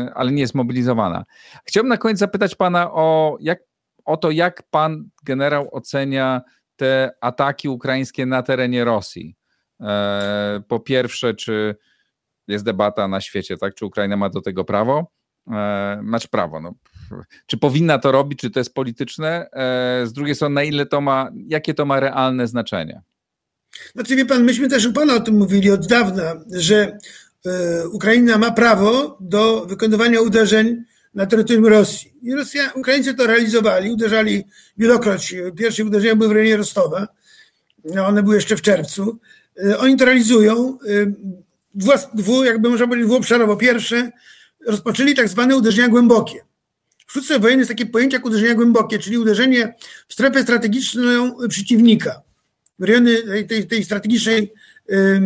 yy, 0.06 0.14
ale 0.14 0.32
nie 0.32 0.42
jest 0.42 0.56
mobilizowana. 0.56 1.26
Chciałbym 1.66 1.90
na 1.90 1.98
koniec 1.98 2.20
zapytać 2.20 2.56
pana 2.56 2.92
o, 2.92 3.38
jak, 3.42 3.60
o 4.06 4.18
to, 4.18 4.32
jak 4.32 4.64
pan 4.70 5.10
generał 5.24 5.70
ocenia 5.72 6.42
te 6.76 7.12
ataki 7.22 7.70
ukraińskie 7.70 8.26
na 8.26 8.44
terenie 8.44 8.84
Rosji. 8.84 9.36
E, 9.82 10.62
po 10.68 10.80
pierwsze, 10.80 11.34
czy 11.34 11.76
jest 12.48 12.66
debata 12.66 13.08
na 13.08 13.22
świecie, 13.22 13.58
tak? 13.58 13.76
Czy 13.76 13.86
Ukraina 13.86 14.18
ma 14.18 14.30
do 14.30 14.42
tego 14.42 14.66
prawo? 14.66 15.12
E, 15.52 16.00
Masz 16.04 16.28
prawo. 16.28 16.60
No. 16.60 16.74
Czy 17.46 17.58
powinna 17.58 18.00
to 18.00 18.12
robić, 18.12 18.40
czy 18.40 18.50
to 18.50 18.60
jest 18.60 18.74
polityczne? 18.74 19.50
E, 19.54 20.08
z 20.08 20.14
drugiej 20.14 20.36
strony, 20.36 20.56
na 20.56 20.64
ile 20.64 20.86
to 20.86 21.02
ma, 21.02 21.30
jakie 21.48 21.74
to 21.74 21.86
ma 21.86 22.00
realne 22.00 22.48
znaczenie? 22.48 23.02
Znaczy, 23.96 24.16
wie 24.16 24.26
pan, 24.26 24.44
myśmy 24.44 24.70
też 24.70 24.86
u 24.86 24.94
pana 24.94 25.16
o 25.16 25.20
tym 25.20 25.38
mówili 25.38 25.72
od 25.72 25.88
dawna, 25.88 26.36
że 26.52 26.98
Ukraina 27.92 28.38
ma 28.38 28.52
prawo 28.52 29.18
do 29.22 29.66
wykonywania 29.66 30.22
uderzeń 30.22 30.84
na 31.14 31.26
terytorium 31.26 31.66
Rosji. 31.66 32.14
I 32.22 32.34
Rosja, 32.34 32.72
Ukraińcy 32.76 33.14
to 33.14 33.28
realizowali, 33.28 33.92
uderzali 33.92 34.44
wielokroć. 34.78 35.36
Pierwsze 35.58 35.86
uderzenia 35.86 36.16
były 36.16 36.30
w 36.30 36.32
rejonie 36.32 36.58
Rostowa, 36.58 37.08
no 37.86 38.06
one 38.06 38.24
były 38.24 38.36
jeszcze 38.36 38.56
w 38.56 38.62
czerwcu. 38.62 39.20
Y, 39.64 39.78
oni 39.78 39.98
to 39.98 40.06
realizują. 40.06 40.78
Dwu, 41.76 41.92
dwu 42.14 42.44
jakby 42.44 42.70
można 42.70 42.88
powiedzieć, 42.88 43.08
dwuobszarowo. 43.08 43.56
Pierwsze, 43.56 44.12
rozpoczęli 44.68 45.16
tak 45.16 45.30
zwane 45.30 45.56
uderzenia 45.58 45.88
głębokie. 45.88 46.42
W 47.08 47.12
sztuce 47.12 47.40
wojennej 47.40 47.62
jest 47.62 47.70
takie 47.70 47.86
pojęcie 47.86 48.18
jak 48.18 48.26
uderzenia 48.26 48.56
głębokie, 48.56 49.00
czyli 49.00 49.18
uderzenie 49.18 49.74
w 50.08 50.14
strefę 50.14 50.44
strategiczną 50.44 51.36
przeciwnika. 51.50 52.22
Rejony 52.80 53.44
tej, 53.48 53.68
tej, 53.68 53.84
strategicznej, 53.84 54.52
y, 54.92 55.22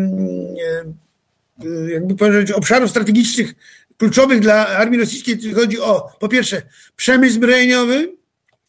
jakby 1.93 2.15
powiedzieć, 2.15 2.51
obszarów 2.51 2.89
strategicznych 2.89 3.53
kluczowych 3.97 4.39
dla 4.39 4.67
armii 4.67 4.99
rosyjskiej, 4.99 5.35
jeśli 5.35 5.53
chodzi 5.53 5.79
o, 5.79 6.09
po 6.19 6.27
pierwsze, 6.27 6.61
przemysł 6.95 7.35
zbrojeniowy, 7.35 8.13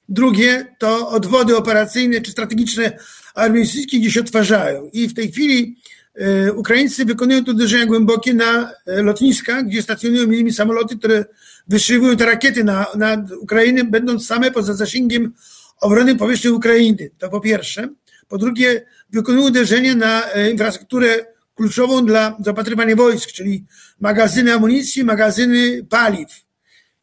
drugie 0.08 0.66
to 0.78 1.08
odwody 1.08 1.56
operacyjne 1.56 2.20
czy 2.20 2.30
strategiczne 2.30 2.98
armii 3.34 3.62
rosyjskiej, 3.62 4.00
gdzie 4.00 4.10
się 4.10 4.20
odtwarzają. 4.20 4.90
I 4.92 5.08
w 5.08 5.14
tej 5.14 5.32
chwili 5.32 5.76
e, 6.14 6.52
Ukraińcy 6.52 7.04
wykonują 7.04 7.44
to 7.44 7.52
uderzenia 7.52 7.86
głębokie 7.86 8.34
na 8.34 8.72
e, 8.86 9.02
lotniska, 9.02 9.62
gdzie 9.62 9.82
stacjonują 9.82 10.26
między 10.26 10.56
samoloty, 10.56 10.98
które 10.98 11.24
wyszywują 11.68 12.16
te 12.16 12.26
rakiety 12.26 12.64
na, 12.64 12.86
na 12.96 13.26
Ukrainę, 13.40 13.84
będąc 13.84 14.26
same 14.26 14.50
poza 14.50 14.74
zasięgiem 14.74 15.32
obrony 15.80 16.16
powierzchni 16.16 16.50
Ukrainy. 16.50 17.10
To 17.18 17.28
po 17.28 17.40
pierwsze. 17.40 17.88
Po 18.28 18.38
drugie, 18.38 18.86
wykonują 19.10 19.46
uderzenia 19.46 19.94
na 19.94 20.32
e, 20.32 20.50
infrastrukturę 20.50 21.26
kluczową 21.54 22.06
dla 22.06 22.36
zapatrywania 22.40 22.96
wojsk, 22.96 23.32
czyli 23.32 23.64
magazyny 24.00 24.54
amunicji, 24.54 25.04
magazyny 25.04 25.84
paliw. 25.84 26.28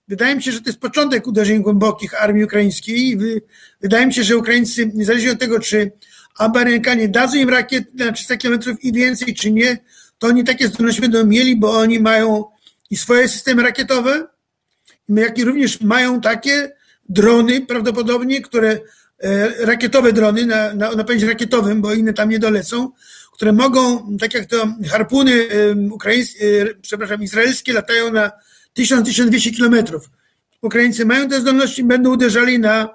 Wydaje 0.07 0.36
mi 0.36 0.43
się, 0.43 0.51
że 0.51 0.62
to 0.62 0.69
jest 0.69 0.79
początek 0.79 1.27
uderzeń 1.27 1.62
głębokich 1.62 2.23
armii 2.23 2.43
ukraińskiej. 2.43 3.17
Wydaje 3.81 4.05
mi 4.07 4.13
się, 4.13 4.23
że 4.23 4.38
Ukraińcy, 4.38 4.91
niezależnie 4.93 5.31
od 5.31 5.39
tego, 5.39 5.60
czy 5.60 5.91
Amerykanie 6.38 7.07
dadzą 7.07 7.38
im 7.38 7.49
rakiet 7.49 7.93
na 7.93 8.12
300 8.12 8.38
km 8.38 8.60
i 8.81 8.93
więcej, 8.93 9.34
czy 9.34 9.51
nie, 9.51 9.77
to 10.19 10.27
oni 10.27 10.43
takie 10.43 10.67
zdolności 10.67 11.01
będą 11.01 11.25
mieli, 11.25 11.55
bo 11.55 11.77
oni 11.77 11.99
mają 11.99 12.45
i 12.89 12.97
swoje 12.97 13.29
systemy 13.29 13.63
rakietowe, 13.63 14.27
jak 15.10 15.38
i 15.38 15.43
również 15.43 15.81
mają 15.81 16.21
takie 16.21 16.71
drony 17.10 17.62
prawdopodobnie, 17.62 18.41
które 18.41 18.79
rakietowe 19.60 20.13
drony 20.13 20.45
na, 20.45 20.73
na 20.73 20.91
napędzie 20.91 21.27
rakietowym, 21.27 21.81
bo 21.81 21.93
inne 21.93 22.13
tam 22.13 22.29
nie 22.29 22.39
dolecą, 22.39 22.91
które 23.34 23.53
mogą, 23.53 24.17
tak 24.17 24.34
jak 24.34 24.45
to 24.45 24.75
harpuny 24.89 25.47
ukraińskie, 25.91 26.67
przepraszam, 26.81 27.23
izraelskie 27.23 27.73
latają 27.73 28.13
na 28.13 28.31
1000-1200 28.77 29.55
kilometrów. 29.55 30.10
Ukraińcy 30.62 31.05
mają 31.05 31.29
te 31.29 31.41
zdolności, 31.41 31.84
będą 31.84 32.13
uderzali 32.13 32.60
na 32.60 32.89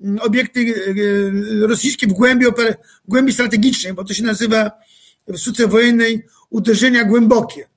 mm, 0.00 0.18
obiekty 0.18 0.74
e, 1.62 1.66
rosyjskie 1.66 2.06
w 2.06 2.12
głębi, 2.12 2.46
w 2.46 3.08
głębi 3.08 3.32
strategicznej, 3.32 3.92
bo 3.92 4.04
to 4.04 4.14
się 4.14 4.22
nazywa 4.22 4.70
w 5.28 5.38
sztuce 5.38 5.66
wojennej 5.66 6.26
uderzenia 6.50 7.04
głębokie. 7.04 7.68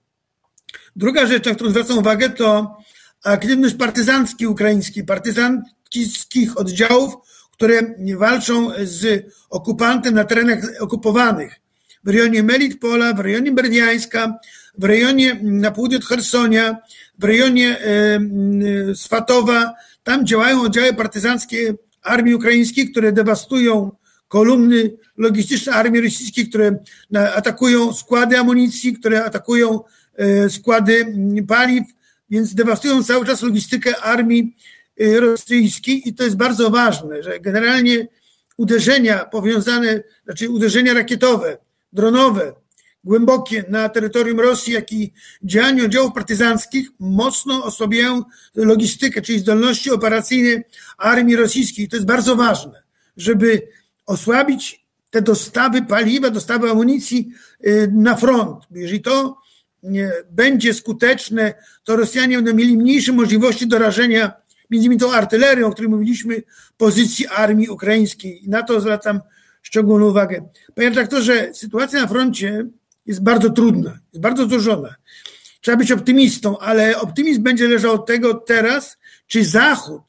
Druga 0.95 1.27
rzecz, 1.27 1.45
na 1.45 1.55
którą 1.55 1.69
zwracam 1.69 1.97
uwagę, 1.97 2.29
to 2.29 2.77
aktywność 3.23 3.75
partyzancki 3.75 4.47
ukraiński, 4.47 5.03
partyzanckich 5.03 6.57
oddziałów, 6.57 7.13
które 7.61 7.81
walczą 8.17 8.71
z 8.83 9.25
okupantem 9.49 10.13
na 10.13 10.23
terenach 10.23 10.59
okupowanych 10.79 11.59
w 12.03 12.09
rejonie 12.09 12.43
Melitpola, 12.43 13.13
w 13.13 13.19
rejonie 13.19 13.51
Berdiańska, 13.51 14.39
w 14.77 14.83
rejonie 14.83 15.39
na 15.41 15.71
południe 15.71 15.97
od 15.97 16.05
Hersonia, 16.05 16.77
w 17.19 17.23
rejonie 17.23 17.77
Swatowa. 18.95 19.73
Tam 20.03 20.25
działają 20.25 20.61
oddziały 20.61 20.93
partyzanckie 20.93 21.73
armii 22.01 22.35
ukraińskiej, 22.35 22.91
które 22.91 23.11
dewastują 23.11 23.91
kolumny 24.27 24.91
logistyczne 25.17 25.73
armii 25.73 26.01
rosyjskiej, 26.01 26.49
które 26.49 26.79
atakują 27.35 27.93
składy 27.93 28.37
amunicji, 28.37 28.93
które 28.93 29.23
atakują 29.23 29.79
e, 30.15 30.49
składy 30.49 31.13
paliw, 31.47 31.83
więc 32.29 32.53
dewastują 32.53 33.03
cały 33.03 33.25
czas 33.25 33.41
logistykę 33.41 33.99
armii 33.99 34.55
e, 34.99 35.19
rosyjskiej 35.19 36.09
i 36.09 36.13
to 36.13 36.23
jest 36.23 36.37
bardzo 36.37 36.69
ważne, 36.69 37.23
że 37.23 37.39
generalnie 37.39 38.07
uderzenia 38.57 39.25
powiązane, 39.25 40.03
znaczy 40.25 40.49
uderzenia 40.49 40.93
rakietowe, 40.93 41.57
dronowe, 41.93 42.53
głębokie 43.03 43.63
na 43.69 43.89
terytorium 43.89 44.39
Rosji, 44.39 44.73
jak 44.73 44.91
i 44.91 45.13
działania 45.43 45.85
oddziałów 45.85 46.13
partyzanckich 46.13 46.89
mocno 46.99 47.63
osłabiają 47.63 48.23
logistykę, 48.55 49.21
czyli 49.21 49.39
zdolności 49.39 49.91
operacyjne 49.91 50.63
armii 50.97 51.35
rosyjskiej. 51.35 51.87
To 51.87 51.95
jest 51.95 52.07
bardzo 52.07 52.35
ważne, 52.35 52.83
żeby 53.17 53.67
osłabić 54.05 54.85
te 55.09 55.21
dostawy 55.21 55.81
paliwa, 55.81 56.29
dostawy 56.29 56.69
amunicji 56.69 57.31
y, 57.65 57.89
na 57.93 58.15
front. 58.15 58.63
Jeżeli 58.71 59.01
to 59.01 59.37
nie 59.83 60.11
będzie 60.31 60.73
skuteczne, 60.73 61.53
to 61.83 61.95
Rosjanie 61.95 62.35
będą 62.35 62.53
mieli 62.53 62.77
mniejsze 62.77 63.11
możliwości 63.11 63.67
dorażenia, 63.67 64.40
między 64.71 64.85
innymi 64.85 64.99
tą 64.99 65.13
artylerią, 65.13 65.67
o 65.67 65.71
której 65.71 65.89
mówiliśmy, 65.89 66.43
pozycji 66.77 67.27
armii 67.27 67.69
ukraińskiej. 67.69 68.45
I 68.45 68.49
na 68.49 68.63
to 68.63 68.81
zwracam 68.81 69.19
szczególną 69.61 70.07
uwagę. 70.07 70.49
Panie 70.75 70.89
redaktorze, 70.89 71.53
sytuacja 71.53 72.01
na 72.01 72.07
froncie 72.07 72.65
jest 73.05 73.23
bardzo 73.23 73.49
trudna, 73.49 73.99
jest 74.13 74.21
bardzo 74.21 74.47
złożona. 74.47 74.95
Trzeba 75.61 75.77
być 75.77 75.91
optymistą, 75.91 76.59
ale 76.59 76.99
optymizm 76.99 77.43
będzie 77.43 77.67
leżał 77.67 77.93
od 77.93 78.05
tego 78.05 78.33
teraz, 78.33 78.97
czy 79.27 79.45
Zachód, 79.45 80.01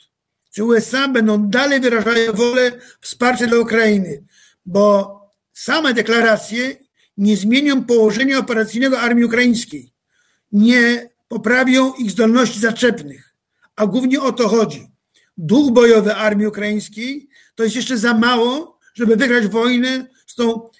czy 0.54 0.64
USA 0.64 1.08
będą 1.08 1.48
dalej 1.48 1.80
wyrażały 1.80 2.32
wolę 2.32 2.72
wsparcia 3.00 3.46
dla 3.46 3.58
Ukrainy, 3.58 4.22
bo 4.66 5.20
same 5.52 5.94
deklaracje 5.94 6.76
nie 7.16 7.36
zmienią 7.36 7.84
położenia 7.84 8.38
operacyjnego 8.38 9.00
armii 9.00 9.24
ukraińskiej, 9.24 9.92
nie 10.52 11.08
poprawią 11.28 11.94
ich 11.94 12.10
zdolności 12.10 12.60
zaczepnych, 12.60 13.31
a 13.82 13.86
głównie 13.86 14.20
o 14.20 14.32
to 14.32 14.48
chodzi. 14.48 14.88
Duch 15.36 15.72
bojowy 15.72 16.14
armii 16.14 16.46
ukraińskiej 16.46 17.28
to 17.54 17.64
jest 17.64 17.76
jeszcze 17.76 17.98
za 17.98 18.14
mało, 18.14 18.78
żeby 18.94 19.16
wygrać 19.16 19.46
wojnę 19.46 20.06
z 20.26 20.34
tą 20.34 20.70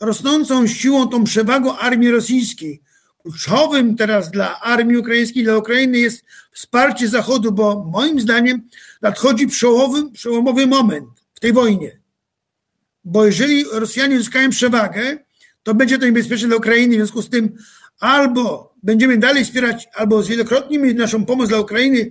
rosnącą 0.00 0.66
siłą, 0.66 1.08
tą 1.08 1.24
przewagą 1.24 1.78
armii 1.78 2.10
rosyjskiej. 2.10 2.82
Kluczowym 3.22 3.96
teraz 3.96 4.30
dla 4.30 4.60
armii 4.60 4.96
ukraińskiej, 4.96 5.44
dla 5.44 5.56
Ukrainy 5.56 5.98
jest 5.98 6.24
wsparcie 6.52 7.08
Zachodu, 7.08 7.52
bo 7.52 7.84
moim 7.84 8.20
zdaniem 8.20 8.68
nadchodzi 9.02 9.46
przełomowy, 9.46 10.10
przełomowy 10.10 10.66
moment 10.66 11.06
w 11.34 11.40
tej 11.40 11.52
wojnie. 11.52 12.00
Bo 13.04 13.26
jeżeli 13.26 13.64
Rosjanie 13.72 14.16
uzyskają 14.16 14.50
przewagę, 14.50 15.18
to 15.62 15.74
będzie 15.74 15.98
to 15.98 16.06
niebezpieczne 16.06 16.48
dla 16.48 16.56
Ukrainy. 16.56 16.94
W 16.94 16.96
związku 16.96 17.22
z 17.22 17.28
tym 17.28 17.56
albo 18.00 18.74
będziemy 18.82 19.18
dalej 19.18 19.44
wspierać, 19.44 19.88
albo 19.94 20.22
zwielokrotnimy 20.22 20.94
naszą 20.94 21.24
pomoc 21.26 21.48
dla 21.48 21.60
Ukrainy, 21.60 22.10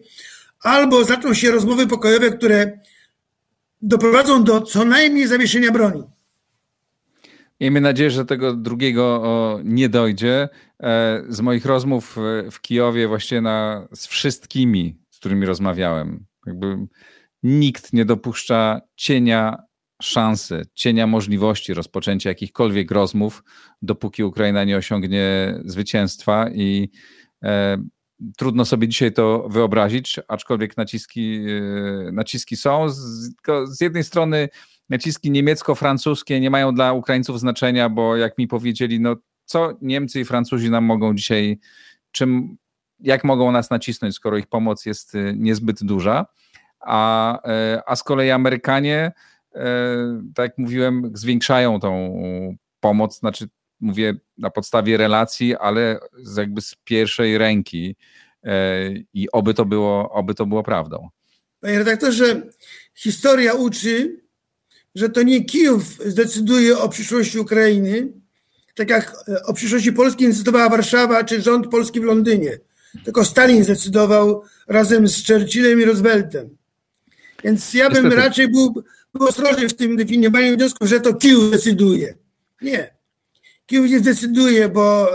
albo 0.62 1.03
zaczną 1.03 1.34
się 1.34 1.51
rozmowy 1.51 1.88
pokojowe, 1.88 2.32
które 2.32 2.80
doprowadzą 3.82 4.43
do 4.43 4.62
co 4.62 4.86
najmniej 4.86 5.28
zawieszenia 5.28 5.72
broni. 5.72 6.03
Miejmy 7.62 7.82
nadzieję, 7.82 8.12
że 8.12 8.26
tego 8.26 8.53
drugiego 8.53 9.59
nie 9.64 9.89
dojdzie. 9.89 10.49
E, 10.84 11.24
z 11.30 11.41
moich 11.41 11.66
rozmów 11.66 12.18
w 12.51 12.62
Kijowie, 12.62 13.07
właśnie 13.07 13.41
na, 13.41 13.88
z 13.93 14.07
wszystkimi, 14.07 14.97
z 15.09 15.20
którymi 15.20 15.45
rozmawiałem, 15.45 16.26
jakby 16.45 16.78
nikt 17.43 17.93
nie 17.93 18.05
dopuszcza 18.05 18.82
cienia 18.95 19.57
szansy, 20.01 20.66
cienia 20.74 21.07
możliwości 21.07 21.74
rozpoczęcia 21.74 22.30
jakichkolwiek 22.30 22.91
rozmów, 22.91 23.43
dopóki 23.82 24.24
Ukraina 24.24 24.64
nie 24.64 24.78
osiągnie 24.78 25.55
zwycięstwa 25.66 26.49
i 26.49 26.89
e, 27.43 27.78
trudno 28.38 28.66
sobie 28.66 28.88
dzisiaj 28.88 29.14
to 29.14 29.50
wyobrazić, 29.50 30.20
aczkolwiek 30.28 30.78
naciski, 30.78 31.46
e, 32.08 32.12
naciski 32.12 32.58
są. 32.58 32.90
Z, 32.90 33.30
z 33.66 33.82
jednej 33.82 34.04
strony 34.04 34.50
naciski 34.90 35.32
niemiecko-francuskie 35.32 36.40
nie 36.40 36.50
mają 36.50 36.76
dla 36.76 36.94
Ukraińców 36.94 37.40
znaczenia, 37.40 37.90
bo 37.90 38.18
jak 38.18 38.38
mi 38.38 38.48
powiedzieli, 38.48 39.00
no 39.00 39.16
co 39.46 39.78
Niemcy 39.82 40.20
i 40.20 40.26
Francuzi 40.26 40.70
nam 40.70 40.86
mogą 40.86 41.16
dzisiaj, 41.16 41.60
czym, 42.12 42.58
jak 43.00 43.24
mogą 43.24 43.52
nas 43.52 43.70
nacisnąć, 43.70 44.16
skoro 44.16 44.38
ich 44.38 44.48
pomoc 44.48 44.86
jest 44.86 45.14
niezbyt 45.36 45.84
duża, 45.84 46.26
a, 46.80 47.40
a 47.86 47.96
z 47.96 48.04
kolei 48.04 48.32
Amerykanie, 48.32 49.12
tak 50.36 50.44
jak 50.44 50.58
mówiłem, 50.58 51.12
zwiększają 51.14 51.80
tą 51.80 52.14
pomoc, 52.80 53.20
znaczy 53.20 53.48
mówię 53.82 54.14
na 54.38 54.50
podstawie 54.50 54.98
relacji, 54.98 55.56
ale 55.56 56.00
z 56.24 56.38
jakby 56.38 56.62
z 56.62 56.76
pierwszej 56.84 57.38
ręki 57.38 57.96
i 59.14 59.32
oby 59.32 59.54
to 59.54 59.66
było, 59.66 60.12
oby 60.12 60.36
to 60.36 60.46
było 60.46 60.64
prawdą. 60.64 61.10
Panie 61.60 61.78
redaktorze, 61.78 62.42
historia 62.96 63.54
uczy, 63.54 64.22
że 64.96 65.10
to 65.10 65.24
nie 65.24 65.46
Kijów 65.46 65.84
zdecyduje 66.06 66.78
o 66.78 66.90
przyszłości 66.90 67.40
Ukrainy, 67.40 68.08
tak 68.76 68.90
jak 68.90 69.16
e, 69.28 69.44
o 69.44 69.54
przyszłości 69.54 69.94
Polski 69.94 70.28
decydowała 70.28 70.70
Warszawa 70.70 71.24
czy 71.24 71.42
rząd 71.42 71.68
polski 71.68 72.00
w 72.00 72.04
Londynie. 72.04 72.60
Tylko 73.04 73.26
Stalin 73.26 73.64
zdecydował 73.64 74.44
razem 74.68 75.08
z 75.08 75.28
Churchillem 75.28 75.82
i 75.82 75.86
Rooseveltem. 75.86 76.58
Więc 77.44 77.74
ja 77.74 77.90
bym 77.90 78.04
Niestety. 78.04 78.16
raczej 78.16 78.48
był, 78.48 78.84
był 79.14 79.28
ostrożny 79.28 79.70
w 79.70 79.74
tym 79.74 79.96
definiowaniu 79.96 80.56
wniosku, 80.56 80.88
że 80.88 81.00
to 81.00 81.14
Kijów 81.14 81.52
decyduje. 81.52 82.16
Nie. 82.62 83.01
Kijów 83.72 83.90
nie 83.90 84.00
zdecyduje, 84.00 84.70
bo 84.70 85.10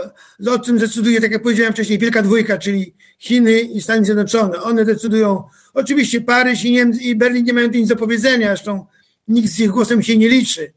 o 0.46 0.58
tym 0.58 0.78
decyduje, 0.78 1.20
tak 1.20 1.30
jak 1.32 1.42
powiedziałem 1.42 1.72
wcześniej, 1.72 1.98
Wielka 1.98 2.22
Dwójka, 2.22 2.58
czyli 2.58 2.94
Chiny 3.18 3.60
i 3.60 3.82
Stany 3.82 4.04
Zjednoczone. 4.04 4.62
One 4.62 4.84
decydują. 4.84 5.42
Oczywiście 5.74 6.20
Paryż 6.20 6.64
i, 6.64 6.74
i 7.00 7.16
Berlin 7.16 7.44
nie 7.44 7.52
mają 7.52 7.70
tu 7.70 7.78
nic 7.78 7.88
do 7.88 7.96
powiedzenia, 7.96 8.46
zresztą 8.46 8.86
nikt 9.28 9.48
z 9.48 9.60
ich 9.60 9.70
głosem 9.70 10.02
się 10.02 10.16
nie 10.16 10.28
liczy. 10.28 10.72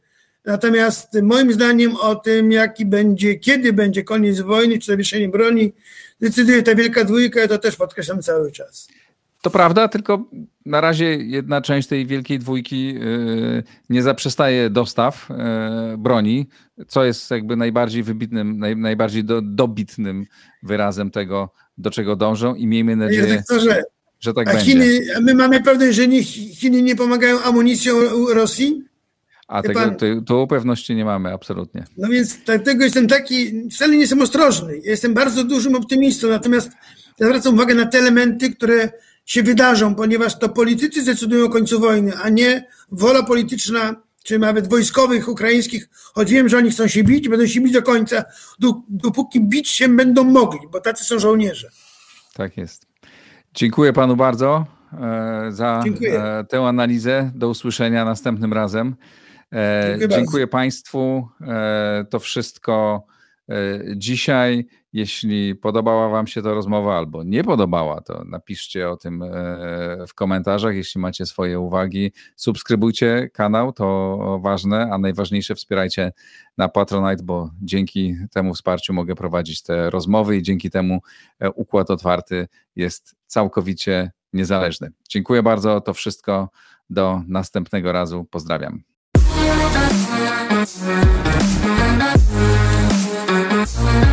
Natomiast 0.46 1.22
moim 1.22 1.54
zdaniem 1.54 1.96
o 1.96 2.16
tym, 2.16 2.52
jaki 2.52 2.86
będzie, 2.86 3.36
kiedy 3.36 3.74
będzie 3.74 4.04
koniec 4.04 4.40
wojny, 4.40 4.80
czy 4.80 4.92
zawieszenie 4.92 5.30
broni, 5.30 5.74
decyduje 6.22 6.64
ta 6.64 6.76
Wielka 6.76 7.04
Dwójka, 7.04 7.48
to 7.48 7.58
też 7.58 7.76
podkreślam 7.76 8.22
cały 8.22 8.52
czas. 8.52 8.88
To 9.42 9.50
prawda, 9.50 9.88
tylko 9.88 10.26
na 10.66 10.82
razie 10.82 11.06
jedna 11.06 11.62
część 11.62 11.88
tej 11.88 12.06
wielkiej 12.06 12.40
dwójki 12.40 12.96
y, 12.96 13.64
nie 13.90 14.04
zaprzestaje 14.04 14.70
dostaw 14.70 15.30
y, 15.32 15.98
broni, 15.98 16.48
co 16.88 17.06
jest 17.06 17.32
jakby 17.32 17.56
najbardziej 17.56 18.04
wybitnym, 18.04 18.60
naj, 18.60 18.78
najbardziej 18.78 19.24
do, 19.24 19.42
dobitnym 19.42 20.26
wyrazem 20.64 21.12
tego, 21.12 21.50
do 21.78 21.92
czego 21.92 22.16
dążą 22.16 22.56
i 22.56 22.68
miejmy 22.68 22.96
nadzieję, 22.96 23.44
że 24.20 24.34
tak 24.34 24.50
a 24.50 24.54
będzie. 24.54 24.72
Chiny, 24.72 25.02
a 25.18 25.20
my 25.20 25.34
mamy 25.34 25.64
pewność, 25.64 25.96
że 25.96 26.08
nie, 26.08 26.24
Chiny 26.24 26.82
nie 26.82 26.96
pomagają 26.96 27.42
amunicją 27.42 27.96
Rosji? 28.34 28.84
A 29.48 29.62
tego, 29.62 29.92
tu, 29.92 30.22
tu 30.22 30.48
pewności 30.48 30.96
nie 30.96 31.06
mamy, 31.06 31.34
absolutnie. 31.34 31.86
No 31.98 32.08
więc 32.08 32.38
dlatego 32.46 32.84
jestem 32.84 33.08
taki, 33.08 33.70
wcale 33.70 33.94
nie 33.94 34.00
jestem 34.00 34.22
ostrożny. 34.22 34.78
Jestem 34.84 35.14
bardzo 35.14 35.44
dużym 35.44 35.76
optymistą, 35.76 36.28
natomiast 36.28 36.70
ja 37.20 37.28
zwracam 37.28 37.54
uwagę 37.54 37.76
na 37.76 37.86
te 37.86 38.00
elementy, 38.00 38.56
które 38.56 38.90
się 39.26 39.44
wydarzą, 39.44 39.96
ponieważ 39.96 40.40
to 40.40 40.50
politycy 40.50 41.06
decydują 41.06 41.46
o 41.46 41.50
końcu 41.50 41.80
wojny, 41.80 42.14
a 42.24 42.30
nie 42.30 42.68
wola 42.92 43.24
polityczna, 43.24 43.96
czy 44.24 44.40
nawet 44.40 44.70
wojskowych 44.70 45.28
ukraińskich, 45.28 45.90
choć 46.14 46.32
wiem, 46.32 46.50
że 46.50 46.58
oni 46.58 46.72
chcą 46.72 46.88
się 46.88 47.04
bić, 47.04 47.30
będą 47.30 47.48
się 47.48 47.62
bić 47.62 47.74
do 47.74 47.82
końca, 47.82 48.24
dopóki 48.90 49.42
bić 49.42 49.70
się 49.70 49.90
będą 49.90 50.24
mogli, 50.24 50.60
bo 50.72 50.82
tacy 50.82 51.06
są 51.06 51.20
żołnierze. 51.20 51.70
Tak 52.34 52.58
jest. 52.58 52.86
Dziękuję 53.54 53.94
panu 53.94 54.16
bardzo 54.16 54.66
e, 54.94 55.48
za 55.52 55.82
Dziękuję. 55.84 56.24
E, 56.24 56.44
tę 56.44 56.60
analizę. 56.60 57.32
Do 57.36 57.50
usłyszenia 57.50 58.06
następnym 58.06 58.54
razem. 58.54 58.96
E, 59.54 59.86
dziękuję, 59.90 60.18
Dziękuję 60.18 60.48
Państwu. 60.48 61.28
To 62.10 62.20
wszystko 62.20 63.04
dzisiaj. 63.96 64.66
Jeśli 64.94 65.56
podobała 65.56 66.10
Wam 66.10 66.28
się 66.28 66.42
ta 66.42 66.54
rozmowa 66.54 66.98
albo 66.98 67.24
nie 67.24 67.44
podobała, 67.44 68.02
to 68.02 68.24
napiszcie 68.26 68.90
o 68.90 68.98
tym 68.98 69.24
e, 69.24 69.28
w 70.08 70.14
komentarzach. 70.14 70.76
Jeśli 70.76 71.02
macie 71.02 71.26
swoje 71.26 71.60
uwagi, 71.60 72.12
subskrybujcie 72.36 73.30
kanał, 73.34 73.74
to 73.74 74.40
ważne, 74.44 74.90
a 74.92 74.98
najważniejsze 74.98 75.56
wspierajcie 75.56 76.12
na 76.58 76.70
Patronite, 76.70 77.24
bo 77.24 77.52
dzięki 77.62 78.16
temu 78.32 78.54
wsparciu 78.54 78.94
mogę 78.94 79.16
prowadzić 79.16 79.64
te 79.64 79.90
rozmowy 79.90 80.38
i 80.38 80.44
dzięki 80.44 80.70
temu 80.70 81.00
e, 81.40 81.52
układ 81.52 81.92
otwarty 81.92 82.48
jest 82.76 83.16
całkowicie 83.28 84.12
niezależny. 84.34 84.92
Dziękuję 85.10 85.44
bardzo, 85.44 85.82
to 85.82 85.94
wszystko. 85.94 86.50
Do 86.92 87.22
następnego 87.28 87.92
razu. 87.92 88.26
Pozdrawiam. 88.32 88.84
Thank 93.72 94.04
you. 94.04 94.09